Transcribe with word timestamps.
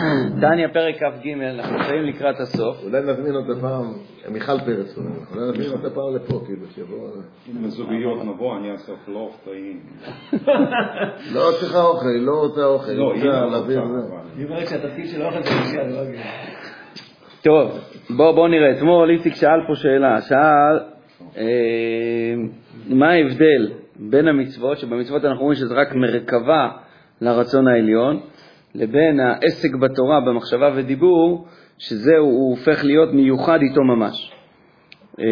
דניה 0.40 0.68
פרק 0.68 0.94
כ"ג, 0.94 1.28
אנחנו 1.28 1.76
נמצאים 1.76 2.02
לקראת 2.02 2.40
הסוף. 2.40 2.76
אולי 2.84 3.00
נזמין 3.00 3.34
אותה 3.34 3.60
פעם, 3.60 3.92
מיכל 4.28 4.58
פרץ, 4.58 4.98
אולי 5.34 5.50
נזמין 5.50 5.70
אותה 5.70 5.90
פעם 5.94 6.14
לפה, 6.14 6.40
כאילו, 6.46 6.66
שיבוא... 6.74 7.08
אם 7.48 7.68
זוגיות 7.68 8.24
נבוא, 8.24 8.56
אני 8.56 8.70
אעשה 8.70 8.92
פלוף 9.04 9.44
טעים. 9.44 9.80
לא 11.34 11.50
צריכה 11.60 11.82
אוכל, 11.82 12.06
היא 12.06 12.26
לא 12.26 12.32
רוצה 12.32 12.64
אוכל, 12.64 12.92
לא, 12.92 13.12
היא 13.14 13.24
לא 13.24 13.56
רוצה, 13.56 13.80
היא 14.36 14.46
אומרת 14.46 14.68
שהתפקיד 14.68 15.06
של 15.08 15.22
האוכל 15.22 15.42
זה 15.42 15.50
מגיע, 15.68 15.88
זה 15.88 15.96
לא. 15.96 16.20
טוב, 17.42 17.78
בואו 18.16 18.34
בוא 18.34 18.48
נראה. 18.48 18.76
אתמול 18.76 19.10
איציק 19.10 19.34
שאל 19.34 19.60
פה 19.66 19.74
שאלה, 19.74 20.20
שאל 20.20 20.78
אה, 21.36 22.34
מה 22.88 23.10
ההבדל 23.10 23.72
בין 23.96 24.28
המצוות, 24.28 24.78
שבמצוות 24.78 25.24
אנחנו 25.24 25.42
רואים 25.42 25.58
שזה 25.58 25.74
רק 25.74 25.94
מרכבה 25.94 26.68
לרצון 27.20 27.68
העליון, 27.68 28.20
לבין 28.74 29.20
העסק 29.20 29.74
בתורה, 29.74 30.20
במחשבה 30.20 30.70
ודיבור, 30.74 31.46
שזה 31.78 32.16
הוא 32.16 32.50
הופך 32.50 32.84
להיות 32.84 33.12
מיוחד 33.12 33.58
איתו 33.62 33.82
ממש. 33.84 34.32
אה, 35.20 35.24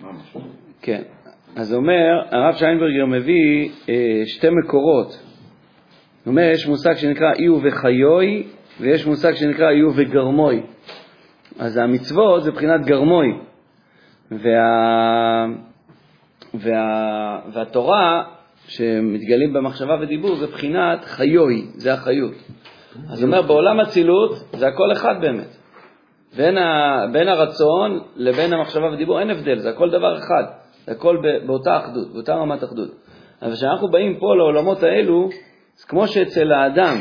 ממש. 0.00 0.36
כן. 0.82 1.02
אז 1.56 1.74
אומר, 1.74 2.22
הרב 2.30 2.54
שיינברגר 2.54 3.06
מביא 3.06 3.70
אה, 3.88 4.22
שתי 4.26 4.48
מקורות. 4.50 5.08
הוא 6.24 6.30
אומר, 6.30 6.42
יש 6.42 6.66
מושג 6.66 6.94
שנקרא 6.94 7.32
איהו 7.38 7.60
וחיוי, 7.62 8.46
ויש 8.80 9.06
מושג 9.06 9.34
שנקרא 9.34 9.70
איהו 9.70 9.90
וגרמוי. 9.96 10.62
אז 11.58 11.76
המצוות 11.76 12.42
זה 12.42 12.52
בחינת 12.52 12.86
גרמוי, 12.86 13.26
וה... 14.30 15.46
וה... 16.54 17.38
והתורה, 17.52 18.24
שמתגלים 18.68 19.52
במחשבה 19.52 19.96
ודיבור, 20.00 20.34
זה 20.36 20.46
בחינת 20.46 21.04
חיוי, 21.04 21.66
זה 21.74 21.92
החיות. 21.92 22.32
אז 23.10 23.22
הוא 23.22 23.26
אומר, 23.26 23.42
בעולם 23.42 23.80
אצילות 23.80 24.30
זה 24.52 24.68
הכל 24.68 24.92
אחד 24.92 25.14
באמת. 25.20 25.56
בין, 26.36 26.58
ה... 26.58 26.96
בין 27.12 27.28
הרצון 27.28 28.00
לבין 28.16 28.52
המחשבה 28.52 28.86
ודיבור 28.92 29.20
אין 29.20 29.30
הבדל, 29.30 29.58
זה 29.58 29.70
הכל 29.70 29.90
דבר 29.90 30.18
אחד, 30.18 30.44
זה 30.86 30.92
הכל. 30.92 31.16
באותה 31.46 31.76
אחדות, 31.76 32.12
באותה 32.12 32.34
רמת 32.34 32.64
אחדות. 32.64 32.88
אבל 33.42 33.52
כשאנחנו 33.52 33.88
באים 33.90 34.18
פה 34.18 34.36
לעולמות 34.36 34.82
האלו, 34.82 35.28
אז 35.78 35.84
כמו 35.84 36.06
שאצל 36.06 36.52
האדם 36.52 36.96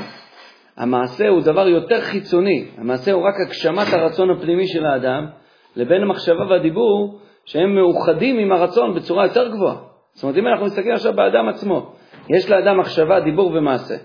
המעשה 0.78 1.30
הוא 1.30 1.42
דבר 1.42 1.68
יותר 1.68 2.02
חיצוני, 2.02 2.66
המעשה 2.78 3.12
הוא 3.12 3.24
רק 3.24 3.34
הגשמת 3.46 3.94
הרצון 3.94 4.30
הפנימי 4.30 4.68
של 4.68 4.86
האדם, 4.86 5.26
לבין 5.76 6.02
המחשבה 6.02 6.46
והדיבור, 6.50 7.20
שהם 7.46 7.76
מאוחדים 7.76 8.40
עם 8.40 8.52
הרצון 8.52 8.96
בצורה 8.96 9.26
יותר 9.26 9.48
גבוהה. 9.48 9.95
זאת 10.16 10.24
אומרת, 10.24 10.38
אם 10.38 10.48
אנחנו 10.48 10.66
מסתכלים 10.66 10.94
עכשיו 10.94 11.14
באדם 11.14 11.50
עצמו, 11.50 11.92
יש 12.30 12.50
לאדם 12.50 12.80
מחשבה, 12.80 13.20
דיבור 13.20 13.52
ומעשה. 13.54 13.96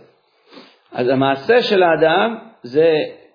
אז 0.93 1.09
המעשה 1.09 1.63
של 1.63 1.83
האדם 1.83 2.37
זה 2.63 2.93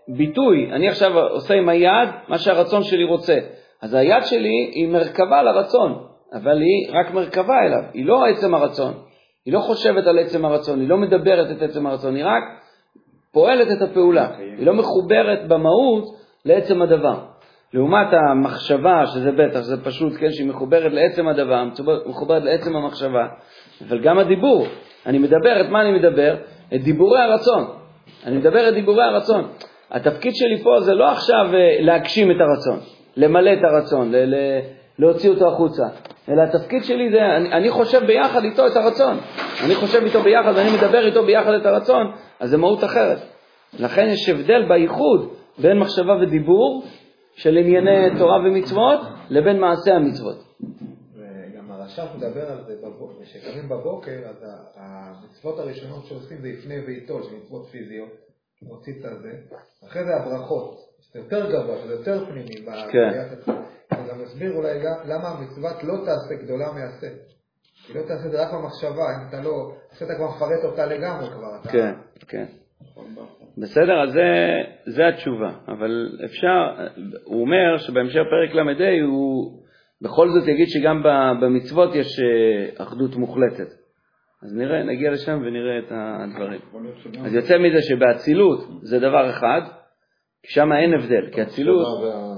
ביטוי, 0.08 0.72
אני 0.72 0.90
עכשיו 0.90 1.20
עושה 1.20 1.54
עם 1.54 1.70
היד 1.70 2.10
מה 2.28 2.38
שהרצון 2.38 2.84
שלי 2.84 3.04
רוצה. 3.04 3.38
אז 3.82 3.94
היד 3.94 4.24
שלי 4.24 4.72
היא 4.74 4.88
מרכבה 4.88 5.44
לרצון, 5.44 6.04
אבל 6.34 6.62
היא 6.62 7.00
רק 7.00 7.14
מרכבה 7.14 7.60
אליו, 7.66 7.84
היא 7.94 8.06
לא 8.06 8.26
עצם 8.26 8.56
הרצון. 8.56 8.94
היא 9.46 9.54
לא 9.54 9.60
חושבת 9.60 10.08
על 10.08 10.20
עצם 10.20 10.46
הרצון, 10.46 10.80
היא 10.80 10.90
לא 10.90 10.98
מדברת 10.98 11.58
את 11.58 11.62
עצם 11.62 11.88
הרצון, 11.88 12.16
היא 12.16 12.26
רק 12.26 12.44
פועלת 13.32 13.68
את 13.72 13.82
הפעולה. 13.82 14.30
היא 14.38 14.66
לא 14.66 14.74
מחוברת 14.74 15.48
במהות 15.48 16.04
לעצם 16.46 16.82
הדבר. 16.82 17.20
לעומת 17.74 18.08
המחשבה, 18.14 19.06
שזה 19.06 19.32
בטח, 19.32 19.60
זה 19.60 19.84
פשוט, 19.84 20.14
כן, 20.20 20.32
שהיא 20.32 20.48
מחוברת 20.48 20.92
לעצם 20.92 21.28
הדבר, 21.28 21.64
מחוברת 22.06 22.44
לעצם 22.44 22.76
המחשבה, 22.76 23.28
אבל 23.88 24.00
גם 24.00 24.20
הדיבור. 24.20 24.68
אני 25.06 25.18
מדבר, 25.18 25.62
את 25.62 25.70
מה 25.70 25.82
אני 25.82 25.92
מדבר? 25.92 26.36
את 26.76 26.84
דיבורי 26.84 27.20
הרצון. 27.22 27.66
אני 28.26 28.38
מדבר 28.38 28.70
את 28.70 28.74
דיבורי 28.74 29.04
הרצון. 29.04 29.48
התפקיד 29.92 30.36
שלי 30.36 30.64
פה 30.64 30.80
זה 30.80 30.94
לא 30.94 31.12
עכשיו 31.12 31.46
אה, 31.54 31.78
להגשים 31.80 32.32
את 32.32 32.36
הרצון, 32.40 32.80
למלא 33.18 33.54
את 33.54 33.64
הרצון, 33.64 34.12
ל- 34.12 34.36
ל- 34.36 34.60
להוציא 35.00 35.30
אותו 35.30 35.48
החוצה, 35.48 35.84
אלא 36.30 36.42
התפקיד 36.42 36.84
שלי 36.84 37.10
זה, 37.12 37.26
אני, 37.38 37.52
אני 37.52 37.70
חושב 37.70 38.06
ביחד 38.06 38.44
איתו 38.44 38.68
את 38.68 38.76
הרצון. 38.76 39.18
אני 39.66 39.76
חושב 39.76 40.04
איתו 40.04 40.22
ביחד 40.22 40.52
ואני 40.56 40.70
מדבר 40.78 41.06
איתו 41.06 41.24
ביחד 41.24 41.54
את 41.54 41.66
הרצון, 41.66 42.12
אז 42.40 42.50
זה 42.50 42.58
מהות 42.58 42.84
אחרת. 42.84 43.18
לכן 43.80 44.08
יש 44.10 44.30
הבדל 44.30 44.66
בייחוד 44.68 45.30
בין 45.58 45.80
מחשבה 45.80 46.14
ודיבור 46.22 46.84
של 47.36 47.58
ענייני 47.58 48.18
תורה 48.20 48.38
ומצוות 48.40 49.00
לבין 49.30 49.60
מעשה 49.60 49.92
המצוות. 49.96 50.38
וגם 51.16 51.72
הרש"פ 51.72 52.08
מדבר 52.18 52.52
על 52.52 52.64
זה, 52.66 52.76
כשקמים 53.24 53.70
בבוקר, 53.70 54.20
אז 54.30 54.36
המצוות 54.76 55.60
הראשונות 55.60 56.06
שעושים 56.06 56.42
זה 56.42 56.48
לפני 56.48 56.76
ואיתו, 56.88 57.24
שהן 57.24 57.38
מצוות 57.46 57.66
פיזיות, 57.68 58.10
מוציא 58.62 58.94
את 59.00 59.06
הזה, 59.06 59.32
אחרי 59.88 60.04
זה 60.04 60.16
הברכות, 60.16 60.78
שזה 61.02 61.20
יותר 61.20 61.52
גבוה, 61.52 61.78
שזה 61.84 61.94
יותר 61.94 62.26
פנימי, 62.26 62.66
כן. 62.92 63.10
אני 63.92 64.10
גם 64.10 64.22
אסביר 64.22 64.54
אולי 64.56 64.80
למה 65.06 65.28
המצוות 65.30 65.84
לא 65.84 65.94
תעשה 66.06 66.44
גדולה 66.44 66.72
מעשה. 66.72 67.08
היא 67.88 67.96
לא 67.96 68.02
תעשה 68.02 68.26
את 68.26 68.32
זה 68.32 68.42
רק 68.42 68.54
במחשבה, 68.54 69.04
אם 69.22 69.28
אתה 69.30 69.42
לא, 69.42 69.72
עכשיו 69.92 70.08
אתה 70.08 70.16
כבר 70.16 70.28
מפרט 70.36 70.64
אותה 70.64 70.86
לגמרי 70.86 71.30
כבר. 71.30 71.56
אתה- 71.62 71.70
כן, 71.70 71.94
כן. 72.28 72.46
בסדר, 73.58 74.04
אז 74.04 74.12
זה, 74.14 74.62
זה 74.86 75.08
התשובה, 75.08 75.52
אבל 75.68 76.10
אפשר, 76.26 76.86
הוא 77.24 77.42
אומר 77.42 77.78
שבהמשך 77.78 78.22
פרק 78.30 78.56
ל"ה 78.56 79.02
הוא 79.02 79.62
בכל 80.02 80.30
זאת 80.30 80.48
יגיד 80.48 80.68
שגם 80.68 81.04
במצוות 81.42 81.96
יש 81.96 82.20
אה, 82.20 82.84
אחדות 82.84 83.16
מוחלטת. 83.16 83.68
אז 84.44 84.56
נראה, 84.56 84.84
נגיע 84.84 85.12
לשם 85.12 85.42
ונראה 85.46 85.80
את 85.80 85.92
הדברים. 85.92 86.60
אז 87.26 87.34
יוצא 87.34 87.58
מזה 87.58 87.82
שבאצילות 87.82 88.60
זה 88.82 89.00
דבר 89.00 89.30
אחד, 89.30 89.62
שם 90.48 90.74
אין 90.74 90.94
הבדל, 90.94 91.30
כי 91.32 91.42
אצילות, 91.42 91.88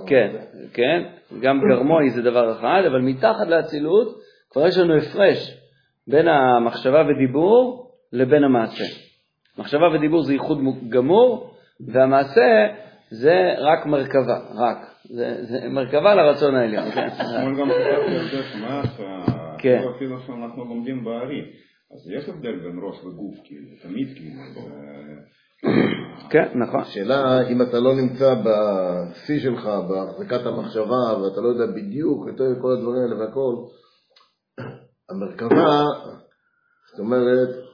כן, 0.07 0.35
כן, 0.73 1.03
גם 1.41 1.61
גרמוי 1.69 2.09
זה 2.09 2.21
דבר 2.21 2.51
אחד, 2.59 2.81
אבל 2.91 3.01
מתחת 3.01 3.47
לאצילות 3.47 4.07
כבר 4.49 4.67
יש 4.67 4.77
לנו 4.77 4.97
הפרש 4.97 5.37
בין 6.07 6.27
המחשבה 6.27 7.03
ודיבור 7.07 7.91
לבין 8.13 8.43
המעשה. 8.43 9.06
מחשבה 9.57 9.85
ודיבור 9.95 10.23
זה 10.23 10.33
ייחוד 10.33 10.57
גמור, 10.89 11.53
והמעשה 11.93 12.67
זה 13.09 13.53
רק 13.59 13.85
מרכבה, 13.85 14.39
רק. 14.55 14.77
זה, 15.03 15.37
זה 15.41 15.69
מרכבה 15.69 16.15
לרצון 16.15 16.55
העליון. 16.55 16.91
כן. 16.91 17.07
אתמול 17.37 17.59
גם 17.59 17.69
כתבתי 17.69 18.15
על 18.15 18.27
זה 18.31 18.43
שמאז, 18.43 19.01
כן. 19.57 19.81
אפילו 19.95 20.19
שאנחנו 20.19 20.65
לומדים 20.65 21.03
בערי, 21.03 21.41
אז 21.91 22.11
יש 22.11 22.29
הבדל 22.29 22.59
בין 22.59 22.79
ראש 22.83 23.03
וגוף, 23.03 23.35
כאילו, 23.43 23.67
תמיד 23.81 24.07
כאילו. 24.15 24.41
כן, 26.31 26.59
נכון. 26.59 26.79
השאלה 26.79 27.47
אם 27.51 27.61
אתה 27.61 27.79
לא 27.79 27.95
נמצא 27.95 28.33
בשיא 28.33 29.39
שלך, 29.39 29.69
בהחזקת 29.89 30.45
המחשבה, 30.45 31.21
ואתה 31.21 31.41
לא 31.41 31.47
יודע 31.47 31.65
בדיוק 31.75 32.27
את 32.29 32.35
כל 32.61 32.71
הדברים 32.71 33.01
האלה 33.03 33.15
והכל, 33.19 33.55
המרכבה, 35.09 35.83
זאת 36.91 36.99
אומרת, 36.99 37.66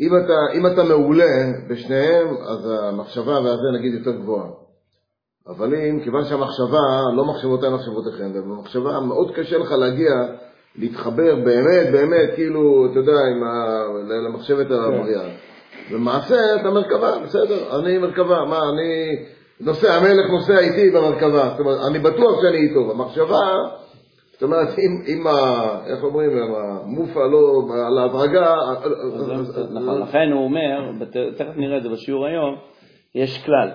אם 0.00 0.10
אתה, 0.24 0.58
אם 0.58 0.66
אתה 0.66 0.84
מעולה 0.84 1.52
בשניהם, 1.68 2.28
אז 2.28 2.70
המחשבה 2.82 3.32
והזה 3.32 3.78
נגיד 3.78 3.94
יותר 3.94 4.10
גבוהה. 4.10 4.48
אבל 5.48 5.74
אם, 5.74 6.00
כיוון 6.04 6.24
שהמחשבה, 6.24 6.78
לא 7.16 7.24
מחשבותיי 7.24 7.70
מחשבותיכם, 7.70 8.30
ובמחשבה 8.34 9.00
מאוד 9.00 9.30
קשה 9.34 9.58
לך 9.58 9.72
להגיע, 9.72 10.12
להתחבר 10.78 11.34
באמת, 11.36 11.92
באמת, 11.92 12.34
כאילו, 12.34 12.86
אתה 12.90 12.98
יודע, 12.98 13.12
עם 13.12 13.42
ה... 13.44 13.84
למחשבת 14.28 14.66
הבריאה. 14.70 15.28
במעשה 15.92 16.56
אתה 16.60 16.70
מרכבה, 16.70 17.18
בסדר, 17.24 17.78
אני 17.80 17.98
מרכבה, 17.98 18.44
מה, 18.44 18.58
אני 18.58 19.24
נוסע, 19.60 19.94
המלך 19.94 20.30
נוסע 20.30 20.58
איתי 20.58 20.90
במרכבה, 20.90 21.48
זאת 21.50 21.60
אומרת, 21.60 21.78
אני 21.90 21.98
בטוח 21.98 22.40
שאני 22.42 22.56
איתו, 22.56 22.84
במחשבה, 22.84 23.42
זאת 24.36 24.42
אומרת, 24.42 24.68
אם, 24.68 25.02
אם 25.08 25.26
ה... 25.26 25.32
איך 25.86 26.04
אומרים, 26.04 26.30
המופה 26.30 27.20
לא, 27.26 27.62
על 27.88 27.98
ההדרגה, 27.98 28.54
נכון, 29.70 30.00
לכן 30.00 30.32
הוא 30.32 30.44
אומר, 30.44 30.92
תכף 31.36 31.56
נראה 31.56 31.78
את 31.78 31.82
זה 31.82 31.88
בשיעור 31.88 32.26
היום, 32.26 32.56
יש 33.14 33.44
כלל, 33.44 33.70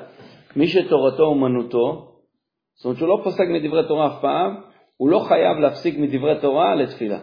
מי 0.56 0.68
שתורתו 0.68 1.24
אומנותו, 1.24 2.07
זאת 2.75 2.85
אומרת 2.85 2.97
שהוא 2.97 3.09
לא 3.09 3.21
פוסק 3.24 3.45
מדברי 3.50 3.88
תורה 3.88 4.07
אף 4.07 4.21
פעם, 4.21 4.56
הוא 4.97 5.09
לא 5.09 5.19
חייב 5.19 5.57
להפסיק 5.57 5.97
מדברי 5.97 6.39
תורה 6.41 6.75
לתפילה. 6.75 7.19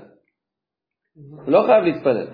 הוא 1.45 1.53
לא 1.53 1.63
חייב 1.67 1.85
להתפלל. 1.85 2.27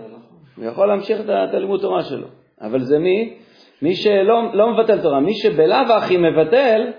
הוא 0.56 0.64
יכול 0.64 0.88
להמשיך 0.88 1.20
את 1.20 1.54
הלימוד 1.54 1.80
תורה 1.80 2.02
שלו. 2.02 2.26
אבל 2.60 2.80
זה 2.80 2.98
מי? 2.98 3.38
מי 3.82 3.94
שלא 3.94 4.54
לא 4.54 4.72
מבטל 4.72 5.02
תורה. 5.02 5.20
מי 5.20 5.34
שבלאו 5.34 5.94
הכי 5.96 6.16
מבטל, 6.16 6.92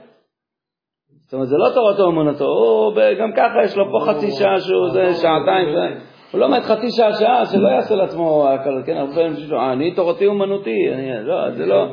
אומרת, 1.35 1.47
זה 1.47 1.55
לא 1.57 1.69
תורתו 1.73 2.03
אומנותו, 2.03 2.45
הוא 2.45 2.91
גם 3.21 3.31
ככה 3.37 3.55
יש 3.63 3.77
לו 3.77 3.83
פה 3.91 4.11
חצי 4.11 4.31
שעה 4.31 4.59
שהוא 4.59 4.89
זה, 4.89 5.13
שעתיים, 5.13 5.67
זה- 5.75 5.99
הוא 6.31 6.41
לומד 6.41 6.59
חצי 6.59 6.91
שעה, 6.91 7.13
שעה, 7.13 7.45
שלא 7.45 7.67
יעשה 7.67 7.95
לעצמו 7.95 8.47
הכל, 8.49 8.69
כן, 8.85 8.97
הרבה 8.97 9.13
פעמים 9.13 9.33
לו, 9.49 9.57
"אה, 9.59 9.73
אני 9.73 9.91
תורתי 9.95 10.27
אומנותי, 10.27 10.75
אני, 10.93 11.09
לא, 11.23 11.51
זה 11.51 11.65
לא, 11.65 11.85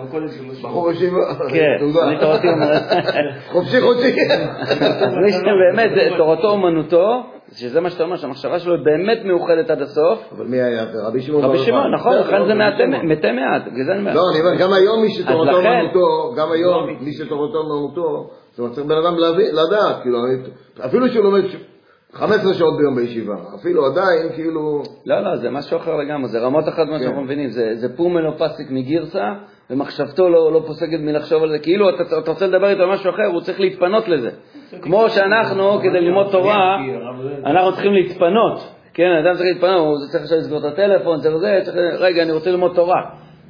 בחור 0.63 0.91
ישיבה, 0.91 1.17
כן. 1.51 1.85
אני 2.09 2.21
תורתי 2.21 2.49
אומנותי. 2.49 2.95
חופשי 3.53 3.81
שבאמת 5.31 5.91
זה 5.95 6.09
תורתו 6.17 6.49
אומנותו, 6.49 7.23
שזה 7.53 7.81
מה 7.81 7.91
שאתה 7.91 8.05
אומר, 8.05 8.17
שהמחשבה 8.17 8.59
שלו 8.59 8.75
היא 8.75 8.85
באמת 8.85 9.25
מאוחדת 9.25 9.71
עד 9.71 9.83
הסוף. 9.83 10.33
אבל 10.37 10.45
מי 10.47 10.57
היה 10.63 10.85
זה? 10.87 10.99
רבי 11.09 11.21
שמעון 11.21 11.45
רבי 11.45 11.59
שמעון. 11.59 11.95
נכון, 11.95 12.15
לכן 12.17 12.47
זה 12.47 12.55
מעט- 12.55 12.75
שמעון. 12.79 13.07
מתי 13.13 13.33
מעט, 13.33 13.63
בגלל 13.67 13.85
זה 13.87 13.93
אני 13.93 14.01
אומר. 14.01 14.15
לא, 14.15 14.23
אני 14.33 14.41
אומר, 14.41 14.55
גם 14.61 14.73
היום 14.73 15.03
מי 15.03 15.11
שתורתו 15.11 15.57
אומנותו, 15.57 16.35
גם 16.37 16.53
היום 16.53 16.87
מי 17.01 17.13
שתורתו 17.13 17.59
אומנותו, 17.59 18.31
זאת 18.53 18.59
אומרת, 18.59 18.73
צריך 18.75 18.87
בן 18.87 18.97
אדם 18.97 19.17
לדעת, 19.53 20.03
כאילו, 20.03 20.19
אני- 20.27 20.37
אפילו 20.87 21.09
שהוא 21.09 21.25
לומד 21.25 21.47
ש- 21.49 21.57
15 22.13 22.55
שעות 22.55 22.77
ביום 22.79 22.97
בישיבה, 22.97 23.35
אפילו 23.55 23.87
עדיין, 23.87 24.33
כאילו, 24.35 24.83
לא, 25.07 25.21
לא, 25.21 25.37
זה 25.37 25.51
משהו 25.51 25.77
אחר 25.77 25.97
לגמרי, 25.97 26.29
זה 26.29 26.39
רמות 26.41 26.69
אחת 26.69 26.87
ממה 26.87 26.99
כן. 26.99 27.05
שאנחנו 27.05 27.23
מבינים, 27.23 27.49
זה, 27.49 27.71
זה 27.75 27.97
פומלו 27.97 28.39
פסיק 28.39 28.67
מגרסה, 28.71 29.33
ומחשבתו 29.71 30.29
לא, 30.29 30.53
לא 30.53 30.63
פוסקת 30.67 30.99
מלחשוב 31.01 31.43
על 31.43 31.51
זה, 31.51 31.59
כאילו 31.59 31.89
אתה, 31.91 32.03
אתה 32.19 32.31
רוצה 32.31 32.47
לדבר 32.47 32.69
איתו 32.69 32.83
על 32.83 32.89
משהו 32.89 33.11
אחר, 33.11 33.27
הוא 33.33 33.41
צריך 33.41 33.61
להתפנות 33.61 34.09
לזה. 34.09 34.31
כמו 34.83 35.11
שאנחנו, 35.11 35.79
כדי 35.81 36.01
ללמוד 36.01 36.27
תורה, 36.33 36.77
אנחנו 37.47 37.73
צריכים 37.73 37.93
להתפנות, 37.93 38.61
כן, 38.95 39.11
אדם 39.25 39.35
צריך 39.35 39.47
להתפנות, 39.55 39.79
הוא 39.87 40.09
צריך 40.11 40.23
עכשיו 40.23 40.39
לסגור 40.39 40.59
את 40.59 40.65
הטלפון, 40.65 41.21
צריך 41.21 41.37
זה, 41.37 41.61
צריך, 41.65 41.77
רגע, 41.99 42.23
אני 42.23 42.33
רוצה 42.33 42.51
ללמוד 42.51 42.73
תורה. 42.75 43.01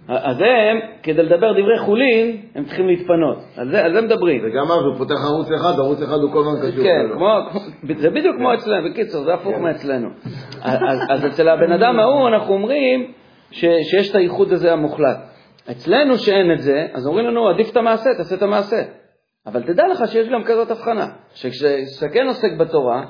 אז 0.08 0.37
הם, 0.40 0.81
כדי 1.02 1.22
לדבר 1.22 1.52
דברי 1.52 1.78
חולין, 1.78 2.37
הם 2.54 2.64
צריכים 2.64 2.87
להתפנות, 2.87 3.38
על 3.56 3.69
זה, 3.70 3.84
על 3.84 3.94
זה 3.94 4.00
מדברים. 4.00 4.40
וגם 4.44 4.64
אז 4.64 4.82
הוא 4.84 4.94
פותח 4.99 5.14
ערוץ 5.25 5.46
אחד, 5.60 5.78
ערוץ 5.78 6.02
אחד 6.02 6.16
הוא 6.16 6.32
כל 6.32 6.38
הזמן 6.40 6.70
קשור. 6.70 6.84
כן. 6.84 7.06
כמו, 7.12 7.28
כמו- 7.50 7.60
זה 7.99 8.10
בדיוק 8.10 8.37
כמו 8.37 8.54
אצלנו, 8.54 8.90
בקיצור, 8.90 9.25
זה 9.25 9.34
הפוך 9.34 9.56
מאצלנו. 9.58 10.08
אז, 10.62 10.99
אז 11.10 11.26
אצל 11.26 11.49
הבן 11.49 11.72
אדם 11.72 11.99
ההוא 12.00 12.28
אנחנו 12.28 12.54
אומרים 12.54 13.12
ש, 13.50 13.60
שיש 13.90 14.10
את 14.10 14.14
הייחוד 14.14 14.52
הזה 14.52 14.72
המוחלט. 14.72 15.16
אצלנו 15.70 16.16
שאין 16.19 16.52
את 16.52 16.60
זה, 16.60 16.87
אז 16.94 17.06
אומרים 17.06 17.26
לנו, 17.26 17.48
עדיף 17.48 17.70
את 17.72 17.76
המעשה, 17.76 18.10
תעשה 18.16 18.34
את 18.34 18.43
המעשה. 18.43 18.82
אבל 19.46 19.62
תדע 19.62 19.88
לך 19.88 20.02
שיש 20.08 20.28
גם 20.28 20.44
כזאת 20.44 20.70
הבחנה, 20.70 21.06
שכשאתה 21.34 22.08
כן 22.14 22.26
עוסק 22.26 22.52
בתורה, 22.58 23.05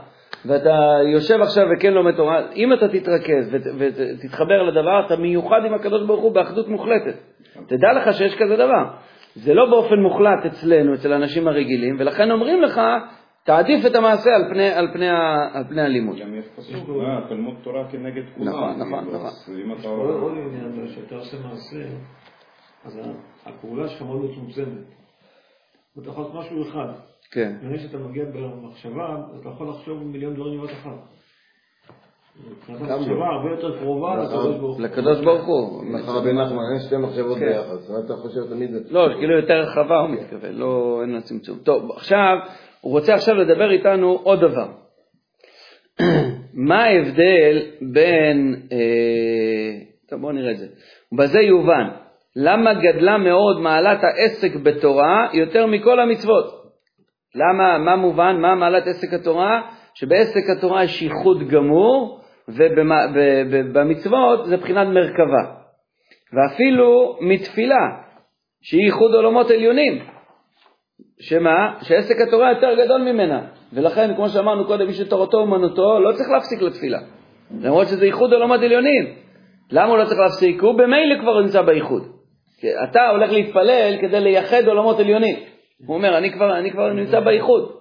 ואתה 0.46 0.74
יושב 1.12 1.40
עכשיו 1.40 1.66
וכן 1.76 1.92
לומד 1.92 2.16
תורה, 2.16 2.52
אם 2.56 2.72
אתה 2.72 2.88
תתרכז 2.88 3.48
ות- 3.52 3.74
ותתחבר 3.78 4.62
לדבר, 4.62 5.06
אתה 5.06 5.16
מיוחד 5.16 5.64
עם 5.66 5.74
הקדוש 5.74 6.06
ברוך 6.06 6.22
הוא 6.22 6.32
באחדות 6.32 6.68
מוחלטת. 6.68 7.14
תדע 7.66 7.92
לך 7.92 8.12
שיש 8.16 8.34
כזה 8.38 8.56
דבר. 8.56 8.84
זה 9.34 9.54
לא 9.54 9.70
באופן 9.70 9.94
מוחלט 9.94 10.46
אצלנו, 10.46 10.94
אצל 10.94 11.12
האנשים 11.12 11.48
הרגילים, 11.48 11.96
ולכן 11.98 12.30
אומרים 12.30 12.62
לך, 12.62 12.80
תעדיף 13.44 13.86
את 13.86 13.94
המעשה 13.94 14.30
על 14.34 14.42
פני, 14.50 14.70
על 14.70 14.88
פני, 14.92 15.08
על 15.52 15.64
פני 15.68 15.82
הלימוד. 15.82 16.16
גם 16.18 16.34
יש 16.34 16.44
פסוק, 16.56 16.88
אה, 16.88 17.28
תלמוד 17.28 17.54
תורה 17.62 17.84
כנגד 17.90 18.22
כולם. 18.36 18.48
נכון, 18.48 18.80
נכון, 18.80 19.04
כאילו, 19.04 19.18
נכון. 19.18 19.80
אתה... 19.80 19.88
עוד 19.88 20.32
עניין, 20.32 20.88
שאתה 20.88 21.14
עושה 21.14 21.36
מעשה, 21.44 21.84
אז 22.84 23.00
הפעולה 23.46 23.88
שלך 23.88 24.02
מאוד 24.02 24.24
מצומצמת. 24.24 24.84
ואתה 25.96 26.08
יכול 26.08 26.24
לעשות 26.24 26.40
משהו 26.40 26.62
אחד. 26.62 26.88
כן. 27.32 27.52
לפני 27.62 27.78
שאתה 27.78 27.98
מגיע 27.98 28.24
במחשבה, 28.24 29.16
אז 29.34 29.40
אתה 29.40 29.48
יכול 29.48 29.68
לחשוב 29.68 30.02
מיליון 30.02 30.34
דברים 30.34 30.60
בבת 30.60 30.70
אחת. 30.70 30.90
מבחינת 32.50 32.80
גם 32.80 32.90
המחשבה 32.90 33.14
לא. 33.14 33.24
הרבה 33.24 33.50
יותר 33.50 33.78
קרובה 33.78 34.14
נכון. 34.24 34.24
לקדוש 34.24 34.56
ברוך 34.56 34.76
הוא. 34.76 34.84
לקדוש 34.84 35.20
ברוך 35.20 35.46
הוא. 35.46 35.80
אומר 35.80 35.98
לך 35.98 36.08
רבי 36.08 36.32
נחמן, 36.32 36.62
אין 36.72 36.80
שתי 36.86 36.96
מחשבות 36.96 37.38
כן. 37.38 37.46
ביחד, 37.46 37.74
זאת 37.74 37.90
אומרת, 37.90 38.04
אתה 38.04 38.14
חושב 38.16 38.40
תמיד... 38.50 38.70
לא, 38.90 39.08
כאילו 39.18 39.36
יותר 39.36 39.54
רחבה 39.54 40.00
הוא 40.00 40.10
מתכוון, 40.10 40.52
לא, 40.52 40.98
אין 41.02 41.10
לה 41.10 41.20
צמצום. 41.20 41.58
טוב, 41.58 41.90
עכשיו, 41.90 42.36
הוא 42.80 42.92
רוצה 42.92 43.14
עכשיו 43.14 43.34
לדבר 43.34 43.70
איתנו 43.70 44.20
עוד 44.22 44.40
דבר. 44.40 44.68
מה 46.68 46.84
ההבדל 46.84 47.62
בין, 47.92 48.62
אה, 48.72 49.78
טוב 50.08 50.20
בואו 50.20 50.32
נראה 50.32 50.50
את 50.50 50.58
זה, 50.58 50.66
בזה 51.18 51.40
יובן, 51.40 51.88
למה 52.36 52.74
גדלה 52.74 53.18
מאוד 53.18 53.60
מעלת 53.60 53.98
העסק 54.04 54.56
בתורה 54.56 55.28
יותר 55.32 55.66
מכל 55.66 56.00
המצוות? 56.00 56.61
למה, 57.34 57.78
מה 57.78 57.96
מובן, 57.96 58.36
מה 58.40 58.54
מעלת 58.54 58.86
עסק 58.86 59.12
התורה? 59.12 59.62
שבעסק 59.94 60.50
התורה 60.58 60.84
יש 60.84 61.02
ייחוד 61.02 61.48
גמור, 61.48 62.20
ובמצוות 62.48 64.46
זה 64.46 64.56
בחינת 64.56 64.88
מרכבה. 64.88 65.62
ואפילו 66.32 67.18
מתפילה, 67.20 67.88
שהיא 68.62 68.84
ייחוד 68.84 69.14
עולמות 69.14 69.50
עליונים. 69.50 70.02
שמה? 71.20 71.74
שעסק 71.82 72.20
התורה 72.28 72.50
יותר 72.52 72.84
גדול 72.84 73.00
ממנה. 73.00 73.40
ולכן, 73.72 74.14
כמו 74.16 74.28
שאמרנו 74.28 74.66
קודם, 74.66 74.86
מי 74.86 74.92
שתורתו 74.92 75.38
אומנותו, 75.38 76.00
לא 76.00 76.12
צריך 76.12 76.30
להפסיק 76.30 76.62
לתפילה. 76.62 76.98
למרות 77.60 77.86
שזה 77.86 78.06
ייחוד 78.06 78.32
עולמות 78.32 78.60
עליונים. 78.60 79.14
למה 79.70 79.88
הוא 79.88 79.98
לא 79.98 80.04
צריך 80.04 80.20
להפסיק? 80.20 80.62
הוא 80.62 80.74
במילא 80.78 81.20
כבר 81.20 81.40
נמצא 81.40 81.62
בייחוד. 81.62 82.02
אתה 82.90 83.08
הולך 83.08 83.32
להתפלל 83.32 83.96
כדי 84.00 84.20
לייחד 84.20 84.68
עולמות 84.68 85.00
עליונים. 85.00 85.36
הוא 85.86 85.96
אומר, 85.96 86.18
אני 86.18 86.32
כבר, 86.32 86.58
אני 86.58 86.70
כבר 86.70 86.92
נמצא 86.92 87.20
בייחוד. 87.20 87.72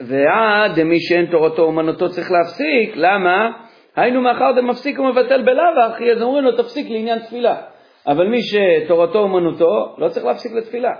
ועד 0.00 0.80
דמי 0.80 1.00
שאין 1.00 1.26
תורתו 1.26 1.62
אומנותו 1.62 2.08
צריך 2.08 2.30
להפסיק, 2.30 2.96
למה? 2.96 3.50
היינו 3.96 4.20
מאחר 4.20 4.52
דמפסיק 4.56 4.98
ומבטל 4.98 5.42
בלאו 5.42 5.92
הכי, 5.92 6.12
אז 6.12 6.22
אומרים 6.22 6.44
לו 6.44 6.56
תפסיק 6.56 6.90
לעניין 6.90 7.18
תפילה. 7.18 7.62
אבל 8.06 8.26
מי 8.28 8.38
שתורתו 8.42 9.18
אומנותו, 9.18 9.94
לא 9.98 10.08
צריך 10.08 10.26
להפסיק 10.26 10.52
לתפילה. 10.52 10.92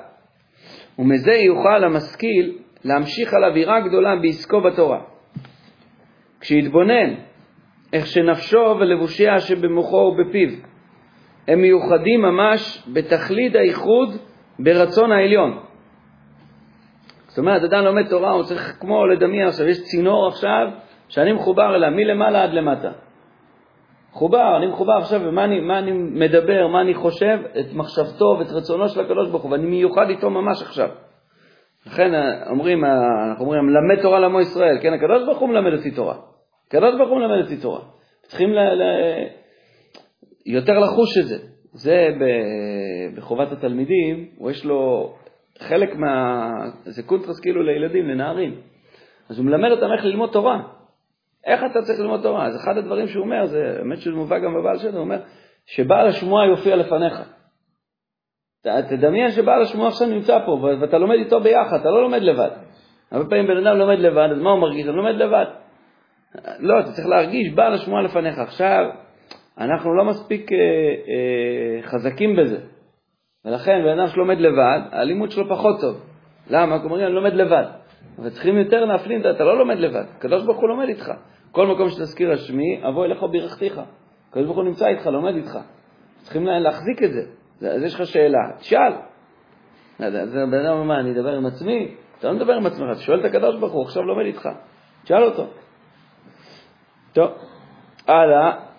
ומזה 0.98 1.32
יוכל 1.32 1.84
המשכיל 1.84 2.58
להמשיך 2.84 3.34
על 3.34 3.44
אווירה 3.44 3.80
גדולה 3.80 4.16
בעסקו 4.16 4.60
בתורה. 4.60 5.00
כשיתבונן 6.40 7.14
איך 7.92 8.06
שנפשו 8.06 8.76
ולבושיה 8.80 9.38
שבמוחו 9.38 9.96
ובפיו 9.96 10.48
הם 11.48 11.60
מיוחדים 11.60 12.20
ממש 12.20 12.88
בתכלית 12.92 13.54
הייחוד 13.54 14.16
ברצון 14.58 15.12
העליון. 15.12 15.58
זאת 17.26 17.38
אומרת, 17.38 17.62
אדם 17.62 17.84
לומד 17.84 18.08
תורה, 18.08 18.30
הוא 18.30 18.42
צריך 18.42 18.76
כמו 18.80 19.06
לדמיין 19.06 19.48
עכשיו, 19.48 19.66
יש 19.66 19.82
צינור 19.82 20.28
עכשיו 20.28 20.68
שאני 21.08 21.32
מחובר 21.32 21.74
אליו 21.74 21.90
מלמעלה 21.90 22.42
עד 22.42 22.52
למטה. 22.52 22.90
מחובר, 24.12 24.56
אני 24.56 24.66
מחובר 24.66 24.92
עכשיו, 24.92 25.20
ומה 25.24 25.44
אני, 25.44 25.78
אני 25.78 25.92
מדבר, 25.92 26.66
מה 26.66 26.80
אני 26.80 26.94
חושב, 26.94 27.38
את 27.60 27.74
מחשבתו 27.74 28.36
ואת 28.38 28.50
רצונו 28.50 28.88
של 28.88 29.00
הקדוש 29.00 29.30
ברוך 29.30 29.42
הוא, 29.42 29.52
ואני 29.52 29.66
מיוחד 29.66 30.08
איתו 30.08 30.30
ממש 30.30 30.62
עכשיו. 30.62 30.88
לכן 31.86 32.10
אומרים, 32.50 32.84
אנחנו 32.84 33.44
אומרים, 33.44 33.66
מלמד 33.66 34.02
תורה 34.02 34.20
לעמו 34.20 34.40
ישראל, 34.40 34.78
כן, 34.82 34.92
הקדוש 34.92 35.24
ברוך 35.26 35.38
הוא 35.38 35.48
מלמד 35.48 35.72
אותי 35.72 35.90
תורה. 35.90 36.14
הקדוש 36.68 36.94
ברוך 36.96 37.10
הוא 37.10 37.18
מלמד 37.18 37.42
אותי 37.44 37.56
תורה. 37.56 37.80
צריכים 38.22 38.52
ל, 38.52 38.58
ל, 38.58 38.82
יותר 40.46 40.78
לחוש 40.78 41.18
את 41.18 41.26
זה. 41.26 41.36
זה 41.72 42.08
בחובת 43.16 43.52
התלמידים, 43.52 44.28
הוא 44.38 44.50
יש 44.50 44.64
לו 44.64 45.12
חלק 45.58 45.96
מה... 45.96 46.48
זה 46.84 47.02
קונטרס 47.02 47.40
כאילו 47.40 47.62
לילדים, 47.62 48.08
לנערים. 48.08 48.54
אז 49.28 49.38
הוא 49.38 49.46
מלמד 49.46 49.70
אותם 49.70 49.92
איך 49.96 50.04
ללמוד 50.04 50.30
תורה. 50.32 50.62
איך 51.46 51.60
אתה 51.70 51.82
צריך 51.82 52.00
ללמוד 52.00 52.22
תורה? 52.22 52.46
אז 52.46 52.56
אחד 52.56 52.76
הדברים 52.78 53.08
שהוא 53.08 53.24
אומר, 53.24 53.46
זה 53.46 53.76
האמת 53.78 53.98
שזה 54.00 54.14
מובא 54.14 54.38
גם 54.38 54.54
בבעל 54.54 54.78
שם, 54.78 54.92
הוא 54.92 54.98
אומר, 55.00 55.18
שבעל 55.66 56.06
השמועה 56.08 56.46
יופיע 56.46 56.76
לפניך. 56.76 57.20
ת- 58.66 58.88
תדמיין 58.88 59.30
שבעל 59.30 59.62
השמועה 59.62 59.88
עכשיו 59.88 60.08
נמצא 60.08 60.38
פה, 60.46 60.50
ואתה 60.80 60.98
לומד 60.98 61.16
איתו 61.18 61.40
ביחד, 61.40 61.76
אתה 61.80 61.90
לא 61.90 62.02
לומד 62.02 62.22
לבד. 62.22 62.50
הרבה 63.10 63.28
פעמים 63.30 63.46
בן 63.46 63.66
אדם 63.66 63.78
לומד 63.78 63.98
לבד, 63.98 64.28
אז 64.32 64.38
מה 64.38 64.50
הוא 64.50 64.60
מרגיש? 64.60 64.86
הוא 64.86 64.94
לומד 64.96 65.14
לבד. 65.14 65.46
לא, 66.58 66.80
אתה 66.80 66.92
צריך 66.92 67.06
להרגיש 67.08 67.52
בעל 67.54 67.72
השמועה 67.74 68.02
לפניך. 68.02 68.38
עכשיו, 68.38 68.84
אנחנו 69.58 69.94
לא 69.94 70.04
מספיק 70.04 70.52
אה, 70.52 70.56
אה, 70.58 71.82
חזקים 71.82 72.36
בזה. 72.36 72.58
ולכן 73.44 73.82
בן 73.84 73.98
אדם 73.98 74.06
שלומד 74.08 74.38
לבד, 74.38 74.80
הלימוד 74.92 75.30
שלו 75.30 75.48
פחות 75.48 75.80
טוב. 75.80 76.00
למה? 76.50 76.78
כי 76.78 76.84
אומרים, 76.84 77.06
אני 77.06 77.14
לומד 77.14 77.32
לבד. 77.32 77.64
אבל 78.18 78.30
צריכים 78.30 78.56
יותר 78.58 78.84
להפנים, 78.84 79.20
אתה 79.20 79.44
לא 79.44 79.58
לומד 79.58 79.78
לבד, 79.78 80.04
הקדוש 80.16 80.44
ברוך 80.44 80.58
הוא 80.60 80.68
לומד 80.68 80.88
איתך. 80.88 81.12
כל 81.52 81.66
מקום 81.66 81.88
שתזכיר 81.88 82.30
על 82.30 82.36
שמי, 82.36 82.80
אבוא 82.88 83.04
אליך 83.04 83.22
וברכתיך. 83.22 83.80
הקדוש 84.30 84.44
ברוך 84.46 84.56
הוא 84.56 84.64
נמצא 84.64 84.86
איתך, 84.86 85.06
לומד 85.06 85.34
איתך. 85.34 85.58
צריכים 86.22 86.46
לה- 86.46 86.58
להחזיק 86.58 87.02
את 87.02 87.12
זה. 87.12 87.22
אז 87.70 87.82
יש 87.82 87.94
לך 87.94 88.06
שאלה, 88.06 88.38
תשאל. 88.58 88.92
לא 90.00 90.06
אז 90.06 90.32
בן 90.34 90.54
אדם 90.66 90.72
אומר, 90.72 90.82
מה, 90.82 91.00
אני 91.00 91.12
אדבר 91.12 91.32
עם 91.36 91.46
עצמי? 91.46 91.94
אתה 92.18 92.28
לא 92.28 92.34
מדבר 92.34 92.52
עם 92.52 92.66
עצמך, 92.66 92.86
אתה 92.92 93.00
שואל 93.00 93.20
את 93.20 93.24
הקדוש 93.24 93.56
ברוך 93.60 93.72
הוא, 93.72 93.84
עכשיו 93.84 94.02
לומד 94.02 94.24
איתך. 94.24 94.48
תשאל 95.04 95.22
אותו. 95.22 95.46
טוב, 97.12 97.30
הלאה. 98.08 98.71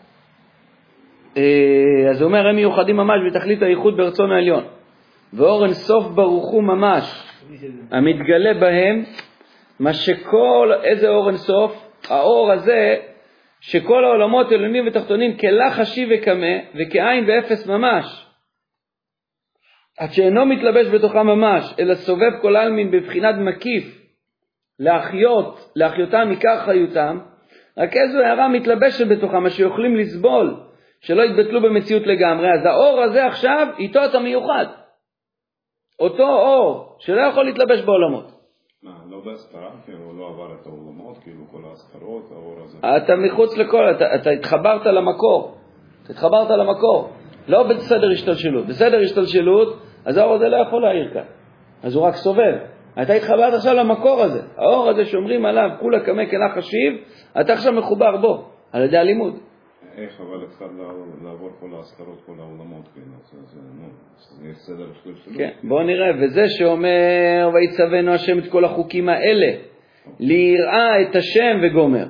אה, 1.38 2.10
אז 2.10 2.22
הוא 2.22 2.28
אומר, 2.28 2.48
הם 2.48 2.56
מיוחדים 2.56 2.98
ממש 2.98 3.18
בתכלית 3.28 3.62
הייחוד 3.62 3.98
ברצון 3.98 4.32
העליון. 4.32 4.64
ואור 5.34 5.66
אין 5.66 5.74
סוף 5.74 6.08
ברוך 6.08 6.52
הוא 6.52 6.64
ממש, 6.64 7.24
המתגלה 7.92 8.54
בהם, 8.54 9.04
מה 9.80 9.94
שכל, 9.94 10.72
איזה 10.84 11.10
אור 11.10 11.30
אין 11.30 11.38
סוף? 11.38 11.90
האור 12.10 12.52
הזה, 12.52 12.96
שכל 13.62 14.06
העולמות 14.06 14.52
עליונים 14.52 14.88
ותחתונים 14.88 15.38
כלחשי 15.38 16.08
וקמא, 16.10 16.58
וכעין 16.76 17.26
ואפס 17.28 17.68
ממש. 17.68 18.26
עד 20.00 20.12
שאינו 20.12 20.46
מתלבש 20.46 20.88
בתוכם 20.88 21.28
ממש, 21.28 21.74
אלא 21.80 21.94
סובב 21.94 22.32
כל 22.42 22.56
עלמין 22.56 22.92
בבחינת 22.92 23.36
מקיף, 23.36 24.04
להחיות, 24.80 25.72
להחיותם 25.76 26.28
עיקר 26.30 26.66
חיותם, 26.66 27.20
רק 27.78 27.96
איזו 27.96 28.20
הערה 28.20 28.48
מתלבשת 28.48 29.08
בתוכם, 29.08 29.44
מה 29.44 29.50
שיכולים 29.50 29.96
לסבול, 29.96 30.56
שלא 31.04 31.22
יתבטלו 31.24 31.62
במציאות 31.62 32.08
לגמרי. 32.08 32.48
אז 32.48 32.66
האור 32.66 33.02
הזה 33.02 33.26
עכשיו, 33.26 33.68
איתו 33.78 34.06
אתה 34.06 34.20
מיוחד. 34.20 34.66
אותו 36.00 36.24
אור 36.24 36.96
שלא 37.00 37.22
יכול 37.22 37.46
להתלבש 37.46 37.82
בעולמות. 37.82 38.32
מה, 38.84 38.92
לא 39.10 39.18
בהסתרה, 39.26 39.70
כאילו, 39.86 40.20
לא 40.20 40.28
עבר 40.28 40.54
את 40.62 40.66
העולמות, 40.66 41.18
כאילו 41.24 41.44
כל 41.52 41.62
ההסתרות, 41.70 42.32
האור 42.32 42.56
הזה. 42.64 42.78
אתה 42.98 43.16
מחוץ 43.16 43.58
לכל, 43.58 43.92
אתה, 43.96 44.16
אתה 44.16 44.30
התחברת 44.30 44.86
למקור. 44.86 45.58
אתה 46.04 46.14
התחברת 46.14 46.50
למקור. 46.50 47.10
לא 47.48 47.64
בסדר 47.64 48.12
השתלשלות. 48.12 48.66
בסדר 48.66 49.00
השתלשלות, 49.00 49.80
אז 50.06 50.18
האור 50.18 50.34
הזה 50.34 50.50
לא 50.50 50.58
יכול 50.58 50.82
להעיר 50.82 51.14
כאן. 51.14 51.26
אז 51.84 51.96
הוא 51.96 52.04
רק 52.04 52.16
סובב. 52.16 52.56
אתה 53.02 53.14
התחברת 53.14 53.54
עכשיו 53.54 53.74
למקור 53.74 54.22
הזה. 54.22 54.42
האור 54.58 54.90
הזה 54.90 55.06
שאומרים 55.06 55.46
עליו, 55.46 55.70
כולה 55.80 56.00
קמא 56.00 56.26
כנח 56.26 56.58
השיב, 56.58 56.94
אתה 57.42 57.54
עכשיו 57.54 57.74
מחובר 57.74 58.18
בו, 58.18 58.50
על 58.72 58.84
ידי 58.84 58.98
הלימוד. 58.98 59.40
איך 59.98 60.22
אבל 60.22 60.46
אחד 60.46 60.66
לעבור- 61.24 61.52
כל 61.60 61.76
ההסתרות, 61.76 62.22
כל 62.26 62.34
העולמות, 62.40 62.88
כאילו, 62.94 63.08
זה, 63.32 63.38
זה, 63.46 63.60
נו, 63.82 63.88
זה 64.18 64.50
יש 64.50 64.58
סדר 64.58 64.92
השתלשלות. 64.92 65.38
כן, 65.38 65.50
בואו 65.64 65.84
נראה. 65.84 66.12
וזה 66.22 66.50
שאומר, 66.50 67.50
ויצוונו 67.54 68.14
השם 68.14 68.40
את 68.40 68.52
כל 68.52 68.66
החוקים 68.66 69.10
האלה, 69.10 69.48
ליראה 70.20 71.02
את 71.02 71.16
השם 71.16 71.60
וגומר. 71.64 72.06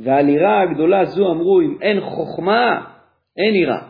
ועל 0.00 0.28
יראה 0.28 0.62
הגדולה 0.62 1.04
זו 1.04 1.32
אמרו, 1.32 1.60
אם 1.60 1.76
אין 1.82 2.00
חוכמה, 2.00 2.84
אין 3.36 3.54
יראה. 3.54 3.82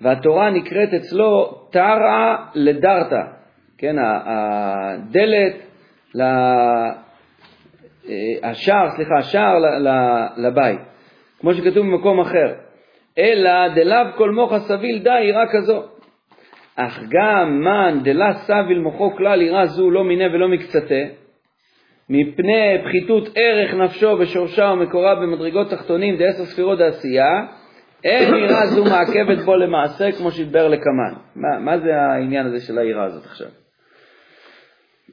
והתורה 0.00 0.50
נקראת 0.50 0.94
אצלו 0.94 1.54
תרא 1.70 2.36
לדרתא, 2.54 3.22
כן, 3.78 3.96
הדלת. 3.98 5.54
אה, 8.08 8.50
השער, 8.50 8.90
סליחה, 8.96 9.14
השער 9.18 9.58
לבית, 10.36 10.80
כמו 11.40 11.54
שכתוב 11.54 11.86
במקום 11.86 12.20
אחר. 12.20 12.54
אלא 13.18 13.68
דלאו 13.74 14.16
כל 14.16 14.30
מוחה 14.30 14.58
סביל 14.58 14.98
די 14.98 15.20
יראה 15.20 15.44
כזו. 15.52 15.82
אך 16.76 17.02
גם 17.08 17.60
מן 17.60 17.98
דלה 18.02 18.32
סביל 18.32 18.78
מוחו 18.78 19.16
כלל 19.16 19.42
יראה 19.42 19.66
זו 19.66 19.90
לא 19.90 20.04
מיניה 20.04 20.28
ולא 20.28 20.48
מקצתה, 20.48 21.02
מפני 22.10 22.78
פחיתות 22.84 23.28
ערך 23.34 23.74
נפשו 23.74 24.16
ושורשה 24.18 24.64
ומקורה 24.64 25.14
במדרגות 25.14 25.70
תחתונים 25.70 26.16
דעשר 26.16 26.44
ספירות 26.44 26.78
דעשייה, 26.78 27.46
אין 28.04 28.34
יראה 28.34 28.66
זו 28.66 28.84
מעכבת 28.84 29.44
בו 29.44 29.56
למעשה 29.56 30.12
כמו 30.12 30.30
שהתבאר 30.30 30.68
לקמן. 30.68 31.14
מה, 31.36 31.58
מה 31.58 31.78
זה 31.78 31.96
העניין 31.96 32.46
הזה 32.46 32.66
של 32.66 32.78
היראה 32.78 33.04
הזאת 33.04 33.24
עכשיו? 33.24 33.48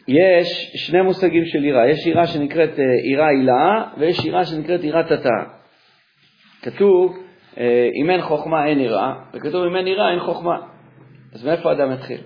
יש 0.07 0.71
שני 0.75 1.01
מושגים 1.01 1.45
של 1.45 1.65
יראה, 1.65 1.89
יש 1.89 2.07
יראה 2.07 2.27
שנקראת 2.27 2.79
אה, 2.79 2.83
יראה 3.03 3.27
הילאה 3.27 3.83
ויש 3.97 4.25
יראה 4.25 4.45
שנקראת 4.45 4.83
יראת 4.83 5.11
התאה. 5.11 5.43
כתוב, 6.65 7.17
אה, 7.57 7.89
אם 8.01 8.09
אין 8.09 8.21
חוכמה 8.21 8.65
אין 8.65 8.79
יראה, 8.79 9.13
וכתוב 9.33 9.65
אם 9.65 9.75
אין 9.75 9.87
יראה 9.87 10.11
אין 10.11 10.19
חוכמה. 10.19 10.57
אז 11.33 11.45
מאיפה 11.45 11.71
אדם 11.71 11.91
יתחיל? 11.91 12.21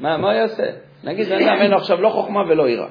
מה, 0.00 0.14
הוא 0.14 0.32
יעשה? 0.32 0.64
נגיד 1.04 1.26
בן 1.26 1.48
אדם 1.48 1.56
אין 1.60 1.70
לו 1.70 1.76
עכשיו 1.76 2.02
לא 2.02 2.08
חוכמה 2.08 2.40
ולא 2.48 2.68
יראה. 2.68 2.88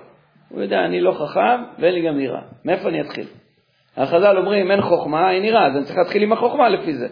הוא 0.50 0.62
יודע, 0.62 0.86
אני 0.86 1.02
לא 1.02 1.12
חכם 1.12 1.64
ואין 1.80 1.94
לי 1.94 2.08
גם 2.08 2.20
יראה. 2.20 2.42
מאיפה 2.66 2.90
אני 2.90 3.02
אתחיל? 3.02 3.28
החז"ל 3.98 4.38
אומרים, 4.38 4.72
אין 4.72 4.82
חוכמה, 4.82 5.32
אין 5.32 5.44
יראה, 5.44 5.68
אז 5.68 5.76
אני 5.76 5.86
צריך 5.86 5.98
להתחיל 5.98 6.24
עם 6.24 6.34
החוכמה 6.34 6.70
לפי 6.70 6.94
זה. 6.94 7.08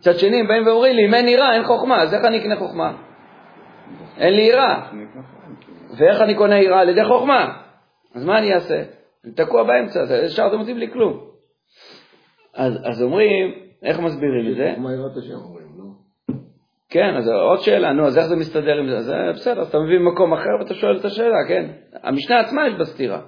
מצד 0.00 0.18
שני, 0.18 0.40
הם 0.40 0.48
באים 0.48 0.66
ואומרים 0.66 0.96
לי, 0.96 1.06
אם 1.06 1.14
אין 1.14 1.28
יראה, 1.28 1.54
אין 1.54 1.64
חוכמה, 1.64 2.02
אז 2.02 2.14
איך 2.14 2.24
אני 2.24 2.38
אקנה 2.38 2.56
חוכמה? 2.56 2.92
אין 4.18 4.34
לי 4.34 4.42
יראה. 4.42 4.80
ואיך 5.98 6.20
אני 6.20 6.34
קונה 6.34 6.58
יראה? 6.58 6.80
על 6.80 6.88
ידי 6.88 7.04
חוכמה. 7.04 7.58
אז 8.14 8.24
מה 8.24 8.38
אני 8.38 8.54
אעשה? 8.54 8.82
אני 9.24 9.32
תקוע 9.32 9.62
באמצע, 9.62 10.00
ישר 10.24 10.46
אתם 10.46 10.58
עושים 10.58 10.78
לי 10.78 10.90
כלום. 10.92 11.29
אז, 12.60 12.78
אז 12.84 13.02
אומרים, 13.02 13.52
איך 13.82 14.00
מסבירים 14.00 14.50
את 14.50 14.56
זה? 14.56 14.74
מה 14.78 14.92
יראת 14.92 15.16
השם 15.16 15.34
אומרים, 15.34 15.66
לא? 15.78 15.84
כן, 16.90 17.16
אז 17.16 17.28
עוד 17.28 17.60
שאלה, 17.60 17.92
נו, 17.92 18.06
אז 18.06 18.18
איך 18.18 18.26
זה 18.26 18.36
מסתדר 18.36 18.78
עם 18.78 18.88
זה? 18.88 18.96
אז 18.96 19.10
אה, 19.10 19.32
בסדר, 19.32 19.60
אז 19.60 19.68
אתה 19.68 19.78
מביא 19.78 19.98
ממקום 19.98 20.32
אחר 20.32 20.50
ואתה 20.60 20.74
שואל 20.74 20.96
את 20.96 21.04
השאלה, 21.04 21.36
כן. 21.48 21.66
המשנה 22.02 22.40
עצמה 22.40 22.66
יש 22.66 22.74
בה 22.74 22.84
סתירה. 22.84 23.20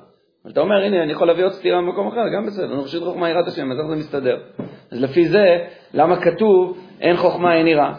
אבל 0.44 0.52
אתה 0.52 0.60
אומר, 0.60 0.82
הנה, 0.82 1.02
אני 1.02 1.12
יכול 1.12 1.26
להביא 1.26 1.44
עוד 1.44 1.52
סתירה 1.52 1.80
ממקום 1.80 2.08
אחר, 2.08 2.20
גם 2.36 2.46
בסדר, 2.46 2.74
נו, 2.74 2.82
ראשית 2.82 3.02
חוכמה 3.02 3.30
יראת 3.30 3.46
השם, 3.46 3.72
אז 3.72 3.78
איך 3.78 3.86
זה 3.88 3.96
מסתדר? 3.96 4.36
אז 4.92 5.02
לפי 5.02 5.28
זה, 5.28 5.58
למה 5.94 6.16
כתוב, 6.16 6.78
אין 7.00 7.16
חוכמה, 7.16 7.54
אין 7.54 7.66
יראה? 7.66 7.94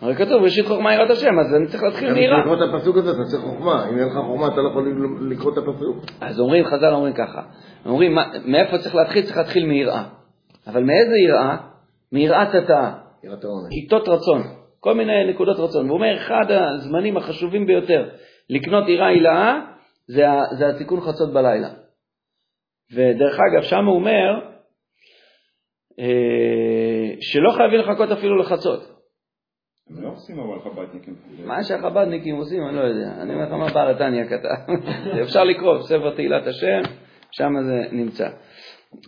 הרי 0.00 0.14
כתוב, 0.14 0.42
ראשית 0.42 0.66
חוכמה 0.66 0.94
יראת 0.94 1.10
השם, 1.10 1.38
אז 1.38 1.54
אני 1.54 1.66
צריך 1.66 1.82
להתחיל 1.82 2.12
מיראה. 2.12 2.40
לקרוא 2.40 2.56
את 2.56 2.74
הפסוק 2.74 2.96
הזה 2.96 3.10
אתה 3.10 3.24
צריך 3.30 3.42
חוכמה, 3.42 3.88
אם 3.88 3.98
אין 3.98 4.06
לך 4.06 4.14
חוכמה 4.26 4.46
אתה 4.48 4.60
לא 4.60 4.68
יכול 4.68 4.88
לקרוא 5.30 5.52
את 5.52 5.58
הפסוק. 5.58 5.96
אז 6.20 6.40
אומרים, 6.40 6.64
חז"ל 6.64 6.92
אומרים 6.92 7.14
ככה, 7.14 7.42
אומרים, 7.86 8.16
מאיפה 8.44 8.78
צריך 8.78 8.94
להתחיל? 8.94 9.22
צריך 9.22 9.36
להתחיל 9.36 9.66
מיראה. 9.66 10.04
אבל 10.66 10.82
מאיזה 10.82 11.16
יראה? 11.16 11.56
מיראת 12.12 12.54
התאה. 12.54 12.92
יראת 13.24 13.44
העונש. 13.44 13.68
עיתות 13.70 14.08
רצון, 14.08 14.42
כל 14.80 14.94
מיני 14.94 15.30
נקודות 15.30 15.58
רצון. 15.58 15.86
והוא 15.86 15.96
אומר, 15.98 16.16
אחד 16.16 16.44
הזמנים 16.50 17.16
החשובים 17.16 17.66
ביותר 17.66 18.08
לקנות 18.50 18.86
עירה 18.86 19.06
הילאה 19.06 19.60
זה, 20.06 20.24
זה 20.58 20.68
התיקון 20.68 21.00
חצות 21.00 21.32
בלילה. 21.32 21.68
ודרך 22.94 23.34
אגב, 23.34 23.62
שם 23.62 23.84
הוא 23.86 23.94
אומר 23.94 24.40
אה, 26.00 27.14
שלא 27.20 27.50
חייבים 27.56 27.80
לחכות 27.80 28.10
אפילו 28.10 28.36
לחצות. 28.36 28.99
הם 29.96 30.02
לא 30.02 30.08
עושים 30.08 30.38
אבל 30.38 30.60
חב"דניקים. 30.60 31.14
מה 31.46 31.62
שהחב"דניקים 31.62 32.36
עושים, 32.36 32.62
אני 32.68 32.76
לא 32.76 32.80
יודע. 32.80 33.22
אני 33.22 33.34
אומר 33.34 33.44
לך 33.44 33.52
מה 33.52 33.66
ברטניה 33.74 34.24
כתב. 34.26 34.72
אפשר 35.22 35.44
לקרוא 35.44 35.78
בספר 35.78 36.14
תהילת 36.14 36.46
השם, 36.46 36.80
שם 37.30 37.52
זה 37.62 37.82
נמצא. 37.92 38.28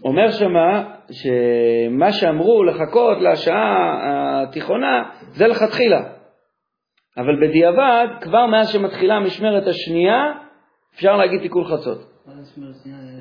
אומר 0.04 0.30
שמה, 0.30 0.94
שמה 1.10 2.12
שאמרו 2.12 2.64
לחכות 2.64 3.18
לשעה 3.20 4.42
התיכונה, 4.42 5.10
זה 5.32 5.46
לכתחילה. 5.46 6.02
אבל 7.16 7.48
בדיעבד, 7.48 8.06
כבר 8.20 8.46
מאז 8.46 8.68
שמתחילה 8.68 9.14
המשמרת 9.14 9.66
השנייה, 9.66 10.32
אפשר 10.94 11.16
להגיד 11.16 11.40
תיקון 11.40 11.64
חצות. 11.64 11.98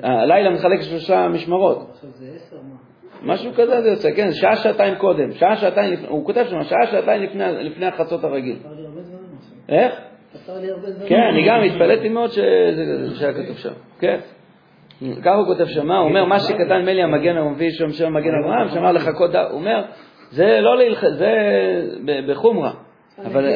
הלילה 0.02 0.50
מחלק 0.50 0.78
לשלושה 0.78 1.28
משמרות. 1.28 1.90
עכשיו 1.90 2.10
זה 2.10 2.32
עשר, 2.34 2.56
מה? 2.56 2.91
משהו 3.24 3.52
כזה 3.56 3.82
זה 3.82 3.88
יוצא, 3.88 4.10
כן, 4.16 4.28
שעה, 4.32 4.56
שעתיים 4.56 4.94
קודם, 4.94 5.32
שעה, 5.32 5.56
שעתיים 5.56 5.92
לפני, 5.92 6.08
הוא 6.08 6.26
כותב 6.26 6.44
שם, 6.50 6.62
שעה, 6.62 6.86
שעתיים 6.90 7.22
לפני, 7.22 7.44
לפני 7.64 7.86
החצות 7.86 8.24
הרגיל. 8.24 8.56
איך? 9.68 9.92
כן, 11.08 11.20
אני 11.32 11.48
גם 11.48 11.62
התפלאתי 11.62 12.08
מאוד 12.08 12.30
שזה- 12.30 13.14
שהיה 13.14 13.32
כתוב 13.32 13.56
שם, 13.56 13.72
כן. 14.00 14.18
ככה 15.24 15.34
הוא 15.34 15.46
כותב 15.46 15.66
שם, 15.66 15.90
הוא 15.90 16.08
אומר, 16.08 16.24
מה 16.24 16.38
שכתב 16.40 16.60
נדמה 16.72 16.92
לי 16.92 17.02
המגן 17.02 17.36
המביא 17.36 17.70
שם 17.70 17.90
שם 17.90 18.14
מגן 18.14 18.30
אברהם, 18.44 18.68
שאמר 18.68 18.92
לחכות, 18.92 19.30
ד- 19.30 19.36
הוא 19.36 19.58
אומר, 19.60 19.82
זה 20.30 20.60
לא 20.60 20.78
להלך... 20.78 21.04
זה 21.18 21.30
בחומרה, 22.28 22.72
אבל 23.24 23.46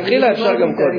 תתחילה 0.00 0.26
אני 0.26 0.34
אפשר 0.34 0.52
גם 0.54 0.68
קודם. 0.76 0.98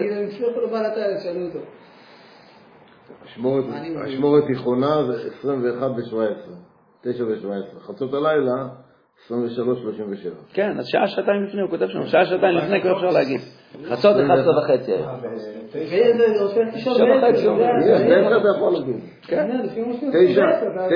אשמורת 4.06 4.44
תיכונה 4.48 5.04
זה 5.04 5.30
21 5.40 5.90
ו-17, 5.90 6.71
9 7.04 7.24
ו-17. 7.24 7.80
חצות 7.88 8.14
הלילה, 8.14 8.68
23 9.26 9.80
ו-37. 9.86 10.30
כן, 10.54 10.80
אז 10.80 10.86
שעה, 10.88 11.08
שעתיים 11.08 11.44
לפני, 11.44 11.62
הוא 11.62 11.70
כותב 11.70 11.88
שם, 11.88 12.06
שעה, 12.06 12.26
שעתיים 12.26 12.58
לפני 12.58 12.82
כבר 12.82 12.92
אפשר 12.96 13.10
להגיד. 13.20 13.40
חצות 13.90 14.16
11 14.26 14.58
וחצי 14.60 14.92
היום. 14.92 15.08
בעשר, 15.22 17.18
וחצי 17.18 17.38
זה- 17.42 17.50
אומרים. 17.50 17.80
זה- 17.82 17.92
יש, 17.92 18.02
בעשר 18.02 18.38
אתה 18.38 18.48
יכול 18.58 18.74
להגיד. 18.74 18.96
כן. 19.28 19.50
תשע, 20.12 20.42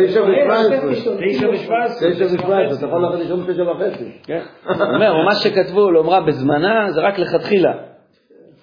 תשע 0.07 0.21
ושבע 0.23 0.53
עשרה. 0.59 0.91
תשע 1.29 1.49
ושבע 1.49 1.83
עשרה. 1.83 2.09
9 2.11 2.25
ו-17, 2.25 2.77
אתה 2.77 2.85
יכול 2.85 3.01
ללכת 3.05 3.19
לישון 3.19 3.39
ב-9 3.47 3.61
וחצי. 3.61 4.11
כן. 4.23 4.41
אומר, 4.79 5.13
מה 5.25 5.35
שכתבו 5.35 5.91
לאומרה 5.91 6.21
בזמנה 6.21 6.91
זה 6.91 7.01
רק 7.01 7.19
לכתחילה. 7.19 7.73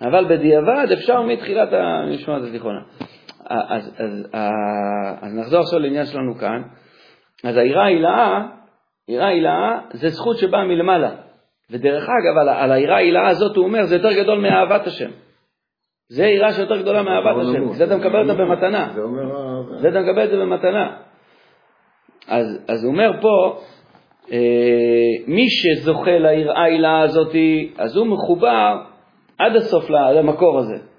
אבל 0.03 0.25
בדיעבד 0.29 0.87
אפשר 0.93 1.23
מתחילת 1.23 1.69
המשמעת 1.73 2.43
התיכונה. 2.49 2.81
אז, 3.47 3.91
אז, 3.99 4.27
אז, 4.33 4.43
אז 5.23 5.35
נחזור 5.35 5.61
עכשיו 5.61 5.79
לעניין 5.79 6.07
שלנו 6.07 6.35
כאן. 6.35 6.63
אז 7.45 7.57
העירה 7.57 7.85
הילאה, 7.85 8.43
עירה 9.07 9.27
הילאה 9.27 9.79
זה 9.93 10.09
זכות 10.09 10.39
שבאה 10.39 10.65
מלמעלה. 10.65 11.11
ודרך 11.71 12.03
אגב, 12.03 12.39
על, 12.39 12.49
על 12.49 12.73
העירה 12.73 12.97
ההילאה 12.97 13.29
הזאת 13.29 13.57
הוא 13.57 13.65
אומר, 13.65 13.85
זה 13.85 13.97
יותר 13.97 14.13
גדול 14.13 14.41
מאהבת 14.41 14.87
השם. 14.87 15.11
זה 16.09 16.25
עירה 16.25 16.53
שיותר 16.53 16.77
גדולה 16.77 17.03
מאהבת 17.03 17.43
השם. 17.43 17.73
זה 17.73 17.85
אתה 17.85 17.97
מקבל 17.97 18.31
אותה 18.31 18.35
במתנה. 18.43 18.93
זה 19.81 19.89
אתה 19.89 20.01
מקבל 20.01 20.25
את 20.25 20.31
זה 20.31 20.37
במתנה. 20.37 20.97
אז, 22.29 22.65
אז 22.69 22.85
הוא 22.85 22.93
אומר 22.93 23.11
פה, 23.21 23.59
אה, 24.33 24.39
מי 25.27 25.47
שזוכה 25.49 26.19
ליראה 26.19 26.63
העילה 26.63 27.01
הזאת, 27.01 27.35
אז 27.79 27.97
הוא 27.97 28.07
מחובר 28.07 28.77
עד 29.39 29.57
הסוף 29.57 29.91
למקור 29.91 30.59
הזה. 30.59 30.92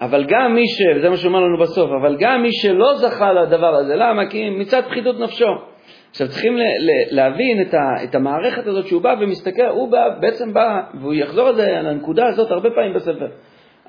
אבל 0.00 0.24
גם 0.28 0.54
מי 0.54 0.64
ש... 0.66 0.96
וזה 0.96 1.10
מה 1.10 1.16
שאומר 1.16 1.40
לנו 1.40 1.58
בסוף, 1.58 1.90
אבל 2.00 2.16
גם 2.20 2.42
מי 2.42 2.52
שלא 2.52 2.94
זכה 2.94 3.32
לדבר 3.32 3.74
הזה, 3.74 3.96
למה? 3.96 4.26
כי 4.26 4.50
מצד 4.50 4.82
פחיתות 4.88 5.20
נפשו. 5.20 5.46
עכשיו 6.10 6.28
צריכים 6.28 6.56
ל- 6.56 6.60
ל- 6.60 7.16
להבין 7.16 7.62
את, 7.62 7.74
ה, 7.74 8.04
את 8.04 8.14
המערכת 8.14 8.66
הזאת 8.66 8.86
שהוא 8.86 9.02
בא 9.02 9.14
ומסתכל, 9.20 9.66
הוא 9.66 9.90
בא, 9.92 10.08
בעצם 10.20 10.52
בא, 10.52 10.80
והוא 11.00 11.14
יחזור 11.14 11.48
על 11.48 11.54
זה, 11.54 11.78
על 11.78 11.86
הנקודה 11.86 12.26
הזאת 12.26 12.50
הרבה 12.50 12.70
פעמים 12.70 12.94
בספר. 12.94 13.28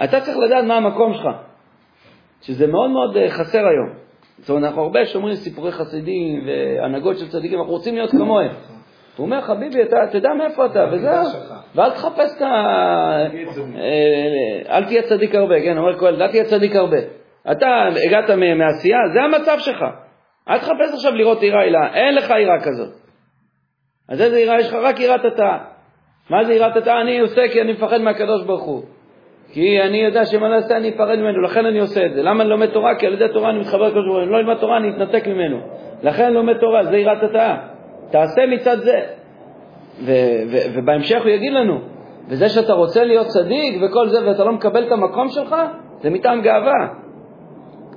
אתה 0.03 0.19
צריך 0.19 0.37
לדעת 0.37 0.63
מה 0.63 0.75
המקום 0.75 1.13
שלך, 1.13 1.27
שזה 2.41 2.67
מאוד 2.67 2.89
מאוד 2.89 3.17
אה, 3.17 3.29
חסר 3.29 3.67
היום. 3.67 3.89
זאת 4.37 4.49
אומרת, 4.49 4.63
אנחנו 4.63 4.81
הרבה 4.81 5.05
שומרים 5.05 5.35
סיפורי 5.35 5.71
חסידים 5.71 6.47
והנהגות 6.47 7.17
של 7.17 7.27
צדיקים, 7.27 7.59
אנחנו 7.59 7.73
רוצים 7.73 7.95
להיות 7.95 8.11
כמוהם. 8.11 8.51
הוא 9.17 9.25
אומר, 9.25 9.41
חביבי, 9.41 9.83
אתה 9.83 9.97
תדע 10.11 10.29
מאיפה 10.33 10.65
אתה, 10.65 10.85
וזהו. 10.91 11.41
ואל 11.75 11.89
תחפש 11.89 12.37
את 12.37 12.41
ה... 12.41 12.45
אה, 13.77 14.77
אל 14.77 14.85
תהיה 14.85 15.01
צדיק 15.01 15.35
הרבה, 15.35 15.61
כן, 15.61 15.77
אומר 15.77 15.99
קהלת, 15.99 16.21
אל 16.21 16.27
תהיה 16.27 16.43
צדיק 16.43 16.75
הרבה. 16.75 16.97
אתה 17.51 17.67
הגעת 18.07 18.29
מעשייה, 18.29 18.97
זה 19.13 19.21
המצב 19.21 19.59
שלך. 19.59 19.85
אל 20.49 20.57
תחפש 20.57 20.93
עכשיו 20.93 21.15
לראות 21.15 21.43
יראה 21.43 21.61
הילה, 21.61 21.93
אין 21.93 22.15
לך 22.15 22.29
יראה 22.29 22.59
כזאת. 22.63 22.93
אז 24.09 24.21
איזה 24.21 24.39
יראה 24.39 24.59
יש 24.59 24.67
לך? 24.67 24.73
רק 24.73 24.99
יראת 24.99 25.25
התאה. 25.25 25.57
מה 26.29 26.43
זה 26.43 26.53
יראת 26.53 26.77
התאה? 26.77 27.01
אני 27.01 27.19
עושה 27.19 27.41
כי 27.51 27.61
אני 27.61 27.71
מפחד 27.71 28.01
מהקדוש 28.01 28.43
ברוך 28.43 28.63
הוא. 28.63 28.83
כי 29.53 29.81
אני 29.81 29.97
יודע 29.97 30.25
שאם 30.25 30.43
אני 30.43 30.51
לא 30.51 30.55
אעשה 30.55 30.77
אני 30.77 30.89
אפרד 30.89 31.19
ממנו, 31.19 31.41
לכן 31.41 31.65
אני 31.65 31.79
עושה 31.79 32.05
את 32.05 32.13
זה. 32.13 32.23
למה 32.23 32.43
אני 32.43 32.49
לומד 32.49 32.69
תורה? 32.69 32.95
כי 32.95 33.07
על 33.07 33.13
ידי 33.13 33.27
תורה 33.33 33.49
אני 33.49 33.59
מתחבר 33.59 33.87
לקדוש 33.87 34.05
ברוך 34.05 34.17
הוא. 34.17 34.23
אם 34.23 34.29
לא 34.29 34.37
אלמד 34.37 34.57
תורה 34.57 34.77
אני 34.77 34.89
אתנתק 34.89 35.27
ממנו. 35.27 35.59
לכן 36.03 36.23
אני 36.23 36.33
לומד 36.33 36.57
תורה, 36.57 36.83
זה 36.83 36.97
יראת 36.97 37.23
התאה. 37.23 37.70
תעשה 38.11 38.41
מצד 38.45 38.77
זה. 38.79 38.99
ו- 40.05 40.41
ו- 40.51 40.65
ובהמשך 40.73 41.21
הוא 41.21 41.29
יגיד 41.29 41.53
לנו, 41.53 41.79
וזה 42.27 42.49
שאתה 42.49 42.73
רוצה 42.73 43.03
להיות 43.03 43.27
צדיק 43.27 43.81
וכל 43.81 44.07
זה 44.07 44.27
ואתה 44.27 44.43
לא 44.43 44.51
מקבל 44.51 44.87
את 44.87 44.91
המקום 44.91 45.29
שלך, 45.29 45.55
זה 46.01 46.09
מטעם 46.09 46.41
גאווה. 46.41 46.87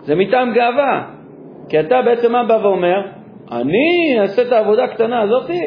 זה 0.02 0.14
מטעם 0.14 0.54
גאווה. 0.54 1.10
כי 1.68 1.80
אתה 1.80 2.02
בעצם 2.02 2.32
מה 2.32 2.44
בא 2.44 2.54
ואומר? 2.54 3.06
אני 3.52 4.20
אעשה 4.20 4.42
את 4.42 4.52
העבודה 4.52 4.84
הקטנה 4.84 5.22
הזאתי? 5.22 5.60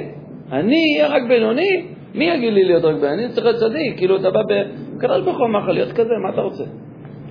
אני 0.51 0.93
אהיה 0.93 1.07
רק 1.07 1.23
בינוני? 1.27 1.85
מי 2.15 2.25
יגיד 2.25 2.53
לי 2.53 2.63
להיות 2.63 2.83
רק 2.83 2.95
בינוני? 2.95 3.23
אני 3.25 3.33
צריך 3.33 3.45
להיות 3.45 3.59
צדיק. 3.59 3.97
כאילו 3.97 4.15
אתה 4.15 4.29
בא 4.31 4.41
ב... 4.49 4.51
הקדוש 4.97 5.21
ברוך 5.21 5.37
הוא 5.37 5.45
אמר 5.45 5.59
לך 5.59 5.67
להיות 5.69 5.91
כזה, 5.91 6.13
מה 6.23 6.29
אתה 6.33 6.41
רוצה? 6.41 6.63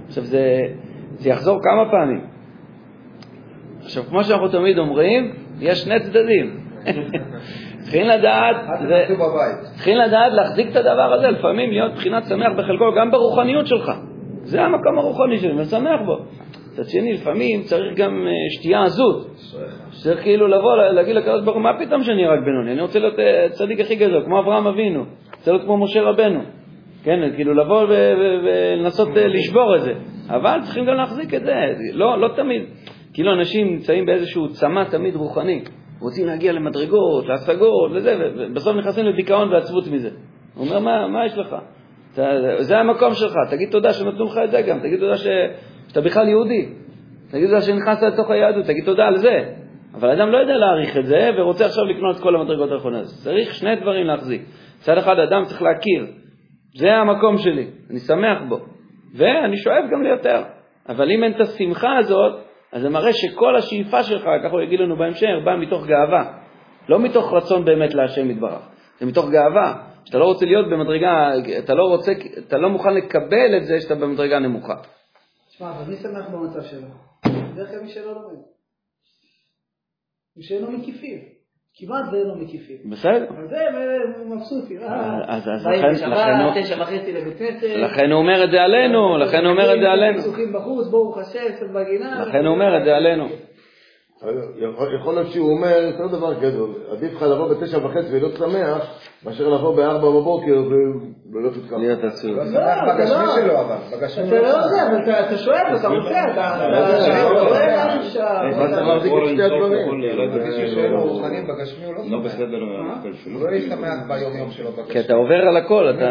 עכשיו 0.07 0.25
זה, 0.25 0.63
זה 1.17 1.31
יחזור 1.31 1.59
כמה 1.63 1.91
פעמים. 1.91 2.21
עכשיו, 3.83 4.03
כמו 4.03 4.25
שאנחנו 4.25 4.49
תמיד 4.49 4.79
אומרים, 4.79 5.33
יש 5.61 5.79
שני 5.79 6.01
צדדים. 6.01 6.66
צריכים 7.83 8.07
לדעת. 8.07 8.57
צריכים 9.75 9.97
לדעת 9.97 10.33
להחזיק 10.33 10.71
את 10.71 10.77
הדבר 10.77 11.13
הזה, 11.13 11.31
לפעמים 11.31 11.71
להיות 11.71 11.93
בחינת 11.93 12.25
שמח 12.25 12.53
בחלקו, 12.57 12.85
גם 12.97 13.11
ברוחניות 13.11 13.67
שלך. 13.67 13.93
זה 14.43 14.63
המקום 14.63 14.99
הרוחני 14.99 15.39
שלי, 15.39 15.61
ושמח 15.61 16.01
בו. 16.07 16.19
מצד 16.73 16.89
שני, 16.89 17.13
לפעמים 17.13 17.63
צריך 17.63 17.97
גם 17.97 18.27
אה, 18.27 18.33
שתייה 18.51 18.83
עזות. 18.83 19.27
צריך 19.91 20.23
כאילו 20.23 20.49
לבוא, 20.49 20.77
להגיד 20.77 21.17
לקדוש 21.17 21.43
ברוך 21.45 21.57
הוא, 21.57 21.63
מה 21.63 21.79
פתאום 21.79 22.03
שאני 22.03 22.27
רק 22.27 22.39
בינוני? 22.45 22.73
אני 22.73 22.81
רוצה 22.81 22.99
להיות 22.99 23.19
אה, 23.19 23.47
צדיק 23.51 23.81
הכי 23.81 23.97
גדול, 23.97 24.25
כמו 24.25 24.41
אברהם 24.41 24.67
אבינו. 24.67 25.05
רוצה 25.37 25.51
להיות 25.51 25.65
כמו 25.65 25.79
משה 25.79 26.03
רבנו. 26.03 26.41
כן, 27.05 27.21
כאילו 27.35 27.55
לבוא 27.55 27.87
ולנסות 27.89 29.17
אה, 29.17 29.27
לשבור 29.27 29.77
את 29.77 29.81
זה. 29.81 29.93
אבל 30.29 30.59
צריכים 30.63 30.85
גם 30.85 30.95
להחזיק 30.95 31.35
את 31.35 31.41
זה. 31.41 31.53
לא, 31.93 32.19
לא 32.21 32.29
תמיד. 32.37 32.63
כאילו 33.13 33.33
אנשים 33.33 33.67
נמצאים 33.67 34.07
באיזשהו 34.07 34.49
צמא 34.49 34.85
תמיד 34.91 35.17
רוחני. 35.17 35.63
רוצים 36.01 36.27
להגיע 36.27 36.53
למדרגות, 36.53 37.27
להשגות, 37.27 37.91
וזה, 37.95 38.17
ו- 38.19 38.33
ובסוף 38.39 38.77
נכנסים 38.77 39.07
לדיכאון 39.07 39.53
ועצבות 39.53 39.87
מזה. 39.87 40.11
הוא 40.55 40.67
אומר, 40.67 40.79
מה, 40.79 41.09
מה 41.09 41.27
יש 41.27 41.39
לך? 41.39 41.57
אתה, 42.13 42.31
זה 42.59 42.79
המקום 42.79 43.15
שלך, 43.15 43.35
תגיד 43.51 43.71
תודה 43.71 43.93
שנתנו 43.93 44.25
לך 44.25 44.39
את 44.45 44.51
זה 44.51 44.63
גם, 44.63 44.79
תגיד 44.79 45.01
תודה 45.01 45.17
ש, 45.17 45.27
שאתה 45.89 46.01
בכלל 46.01 46.29
יהודי, 46.29 46.69
תגיד 47.31 47.47
תודה 47.47 47.61
שנכנסת 47.61 48.03
לתוך 48.03 48.31
היהדות, 48.31 48.65
תגיד 48.65 48.85
תודה 48.85 49.05
על 49.07 49.17
זה. 49.17 49.53
אבל 49.95 50.11
אדם 50.11 50.31
לא 50.31 50.39
יודע 50.39 50.57
להעריך 50.57 50.97
את 50.97 51.07
זה, 51.07 51.31
ורוצה 51.39 51.67
עכשיו 51.67 51.85
לקנות 51.85 52.17
את 52.17 52.23
כל 52.23 52.37
המדרגות 52.37 52.73
האחרונות. 52.73 53.05
צריך 53.05 53.55
שני 53.55 53.77
דברים 53.77 54.07
להחזיק. 54.07 54.43
מצד 54.79 54.99
אחד, 54.99 55.19
אדם 55.19 55.45
צריך 55.45 55.63
להכיר, 55.63 56.07
זה 56.79 56.93
המקום 56.93 57.39
שלי, 57.39 57.67
אני 57.91 57.99
שמח 57.99 58.39
בו, 58.49 58.59
ואני 59.15 59.57
שואף 59.57 59.85
גם 59.93 60.03
ליותר. 60.03 60.43
אבל 60.89 61.11
אם 61.11 61.25
אין 61.25 61.33
את 61.33 61.41
השמחה 61.41 61.99
הזאת, 61.99 62.46
אז 62.73 62.83
זה 62.83 62.89
מראה 62.89 63.13
שכל 63.13 63.57
השאיפה 63.57 64.03
שלך, 64.03 64.23
ככה 64.23 64.53
הוא 64.53 64.61
יגיד 64.61 64.81
לנו 64.81 64.97
בהמשך, 64.97 65.29
באה 65.45 65.57
מתוך 65.57 65.87
גאווה. 65.87 66.39
לא 66.89 66.99
מתוך 67.01 67.33
רצון 67.33 67.65
באמת 67.65 67.95
להשם 67.95 68.31
יתברך, 68.31 68.69
זה 69.01 69.07
מתוך 69.07 69.31
גאווה. 69.31 69.89
שאתה 70.05 70.19
לא 70.19 70.25
רוצה 70.25 70.47
להיות 70.47 70.67
במדרגה, 70.71 71.31
אתה 71.59 71.75
לא 71.75 71.83
רוצה, 71.83 72.13
אתה 72.39 72.57
לא 72.57 72.71
מוכן 72.71 72.95
לקבל 72.95 73.57
את 73.57 73.65
זה 73.65 73.81
שאתה 73.81 73.95
במדרגה 73.95 74.39
נמוכה. 74.39 74.75
תשמע, 75.49 75.71
אבל 75.71 75.91
מי 75.91 75.97
שמח 75.97 76.29
במצב 76.29 76.63
שלו? 76.63 76.89
בדרך 77.53 77.71
כלל 77.71 77.81
מי 77.81 77.89
שלא 77.89 78.15
לומד. 78.15 78.39
מי 80.37 80.43
שאין 80.43 80.63
לו 80.63 80.71
מקיפים. 80.71 81.36
כמעט 81.79 82.05
ואין 82.13 82.27
לו 82.27 82.35
מקיפים. 82.37 82.77
בסדר. 82.91 83.27
אז 83.39 83.49
זה 83.51 83.57
מבסוטים. 84.35 84.79
אה, 84.83 85.19
אז- 85.37 85.49
אז 85.49 85.65
באים 85.65 85.79
לכן- 85.85 85.93
בשבת, 85.95 86.09
לכן 86.11 86.41
הוא- 86.45 86.63
תשע 86.63 86.83
וחצי 86.83 87.13
לבית 87.13 87.39
כנסת. 87.39 87.67
לכן 87.77 88.11
הוא 88.13 88.19
אומר 88.23 88.45
את 88.45 88.51
זה 88.51 88.63
עלינו, 88.63 89.19
לכן 89.19 89.45
הוא 89.45 89.53
אומר 89.53 89.75
את 89.75 89.81
זה 89.81 89.91
עלינו. 89.91 90.19
פסוקים 90.19 90.53
בחוץ, 90.53 90.89
ברוך 90.89 91.19
השם, 91.19 91.39
קצת 91.57 91.67
בגינה. 91.75 92.23
לכן 92.23 92.47
הוא 92.47 92.55
אומר 92.55 92.79
את 92.79 92.85
זה 92.85 92.97
עלינו. 92.97 93.29
יכול 95.01 95.15
להיות 95.15 95.27
שהוא 95.27 95.51
אומר 95.51 95.83
יותר 95.83 96.07
דבר 96.07 96.41
גדול, 96.41 96.75
עדיף 96.91 97.13
לך 97.15 97.23
לבוא 97.23 97.55
בתשע 97.55 97.87
וחצי 97.87 98.09
ולהיות 98.11 98.35
שמח, 98.37 98.83
מאשר 99.27 99.49
לבוא 99.49 99.77
בארבע 99.77 100.09
בבוקר 100.11 100.63
וללכת 101.33 101.67
ככה. 101.67 101.77
להיות 101.77 102.05
עצוב. 102.05 102.31
לא 102.37 102.45
לא, 102.45 102.59
אתה 102.61 102.95
בגשמי 102.99 103.17
לא. 103.27 103.35
שלו, 103.35 103.61
אבל. 103.61 103.77
אתה 103.89 103.97
הוא 104.31 104.43
לא 104.43 104.69
זה, 104.69 104.83
אבל 104.89 105.03
אתה- 105.03 105.21
אתה 105.29 105.37
שואל, 105.39 105.77
אתה 105.77 105.89
רוצה, 105.89 106.25
אתה 106.33 106.33
אתה- 106.33 107.23
אתה 107.23 107.31
רואה 107.31 107.67
לאן 107.67 107.99
אפשר. 107.99 108.43
מה 108.57 108.69
צריך 108.69 108.87
להחזיק 108.87 109.13
את 109.13 109.29
שתי 109.29 109.43
הדברים? 109.43 110.03
בגשמי 110.35 110.69
שלו 110.69 111.01
הוא 111.01 111.11
רוחני, 111.11 111.43
בגשמי 111.43 111.85
הוא 111.85 111.95
לא 111.95 112.01
לא 112.11 112.19
שמח. 112.19 112.25
בסדר 112.25 112.57
ההשכל 112.57 113.31
הוא. 113.31 113.43
לא 113.45 113.51
יהיה 113.51 113.61
שמח 113.61 113.99
ביום 114.09 114.37
יום 114.37 114.51
שלו 114.51 114.71
כי 114.73 114.83
בגשמי. 114.83 115.01
אתה 115.01 115.15
עובר 115.15 115.35
על 115.49 115.57
הכל, 115.57 115.91
אתה 115.97 116.11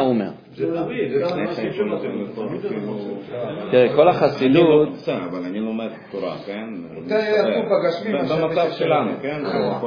הוא 0.00 0.10
אומר. 0.10 0.28
זה 0.54 0.66
זה 0.66 1.24
תראה, 3.70 3.88
כל 3.88 3.94
אני 3.96 4.04
לא 4.06 4.10
החסידות, 4.10 4.88
בסדר, 4.92 5.16
אבל 5.30 5.38
אני 5.50 5.60
לומד 5.60 5.88
תורה, 6.10 6.34
כן? 6.46 6.64
יותר 7.08 7.14
עסוק 7.16 7.64
בגשמי 7.72 8.12
במצב. 8.12 8.70
שלנו, 8.70 9.10
כן? 9.22 9.40
אה, 9.46 9.80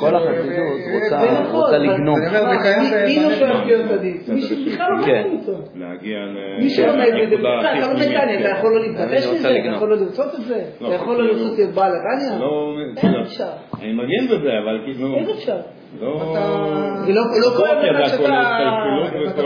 כל 0.00 0.16
החסידות 0.16 1.07
רוצה- 1.16 1.34
זה 1.34 1.40
נכון, 1.40 1.60
רוצה 1.60 1.78
לגנוב. 1.78 2.16
אני 2.18 2.38
אומר, 2.38 2.52
זה 2.52 2.62
קיים 2.62 2.82
מי- 2.82 3.16
מי 3.18 3.24
לא 3.24 3.30
להיות 3.66 3.88
צדיק? 3.88 4.28
מי 4.28 4.40
שבכלל 4.42 4.86
לא 4.98 5.04
כן. 5.06 5.20
מבין 5.26 5.38
אותו. 5.40 5.52
להגיע 5.74 6.18
ל... 6.18 6.62
מי 6.62 6.70
שלומד 6.70 6.98
את 7.22 7.28
זה, 7.30 7.36
לנקודה 7.36 7.36
בכלל, 7.36 7.66
הכי 7.66 7.78
אתה 7.78 8.38
אתה 8.40 8.48
כן. 8.48 8.56
יכול 8.56 8.72
לא 8.72 8.80
רוצה 8.80 9.34
מזה, 9.34 9.48
אתה. 9.48 9.74
יכול 9.74 9.88
לא 9.88 9.96
לרצות 9.96 10.34
את 10.34 10.44
זה, 10.44 10.60
לא, 10.80 10.86
אתה 10.86 10.94
יכול 10.94 11.14
לא 11.16 11.18
כאילו- 11.28 11.38
לרצות 11.42 11.58
להיות 11.58 11.70
בעל 11.74 11.92
הטניה. 11.96 12.38
לא, 12.38 12.74
אין 13.02 13.14
אפשר, 13.22 13.50
אני 13.82 13.92
מבין 13.92 14.24
בזה, 14.26 14.48
אבל 14.64 14.80
כאילו... 14.84 15.14
איך 15.16 15.28
אפשר? 15.28 15.56
לא... 16.00 16.36
זה 17.06 17.12
לא 17.12 17.22
לא 17.42 17.50
כואב 17.56 17.76
לך 17.82 18.08
שאתה... 18.08 18.42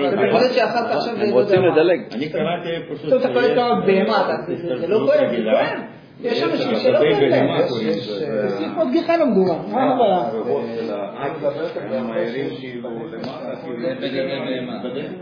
הדברים. 0.07 0.31
קולט 0.33 0.53
שאכלת 0.53 0.91
עכשיו, 0.97 1.15
הם 1.17 1.31
לא 1.31 1.35
רוצים. 1.35 1.63
לדלג. 1.65 2.01
אני 2.15 2.29
קראתי 2.29 2.69
פשוט... 2.95 3.07
פתאום 3.07 3.33
אתה 3.33 3.41
שיש 3.41 3.51
כמה 3.55 3.81
בהמה, 3.87 4.29
זה- 4.47 4.87
לא 4.89 4.97
כואב, 4.99 5.31
זה 5.31 5.37
כואב. 5.45 5.81
יש 6.23 6.43
אנשים 6.43 6.77
שלא 6.77 6.99
להם. 7.31 7.69
קוראים. 7.69 7.89
יש 7.89 8.11
שיחות 8.59 8.89
גיחה 8.93 9.17
לא 9.17 9.27
מדומה, 9.27 9.59
מה 9.73 9.83
הבעיה? 9.83 10.31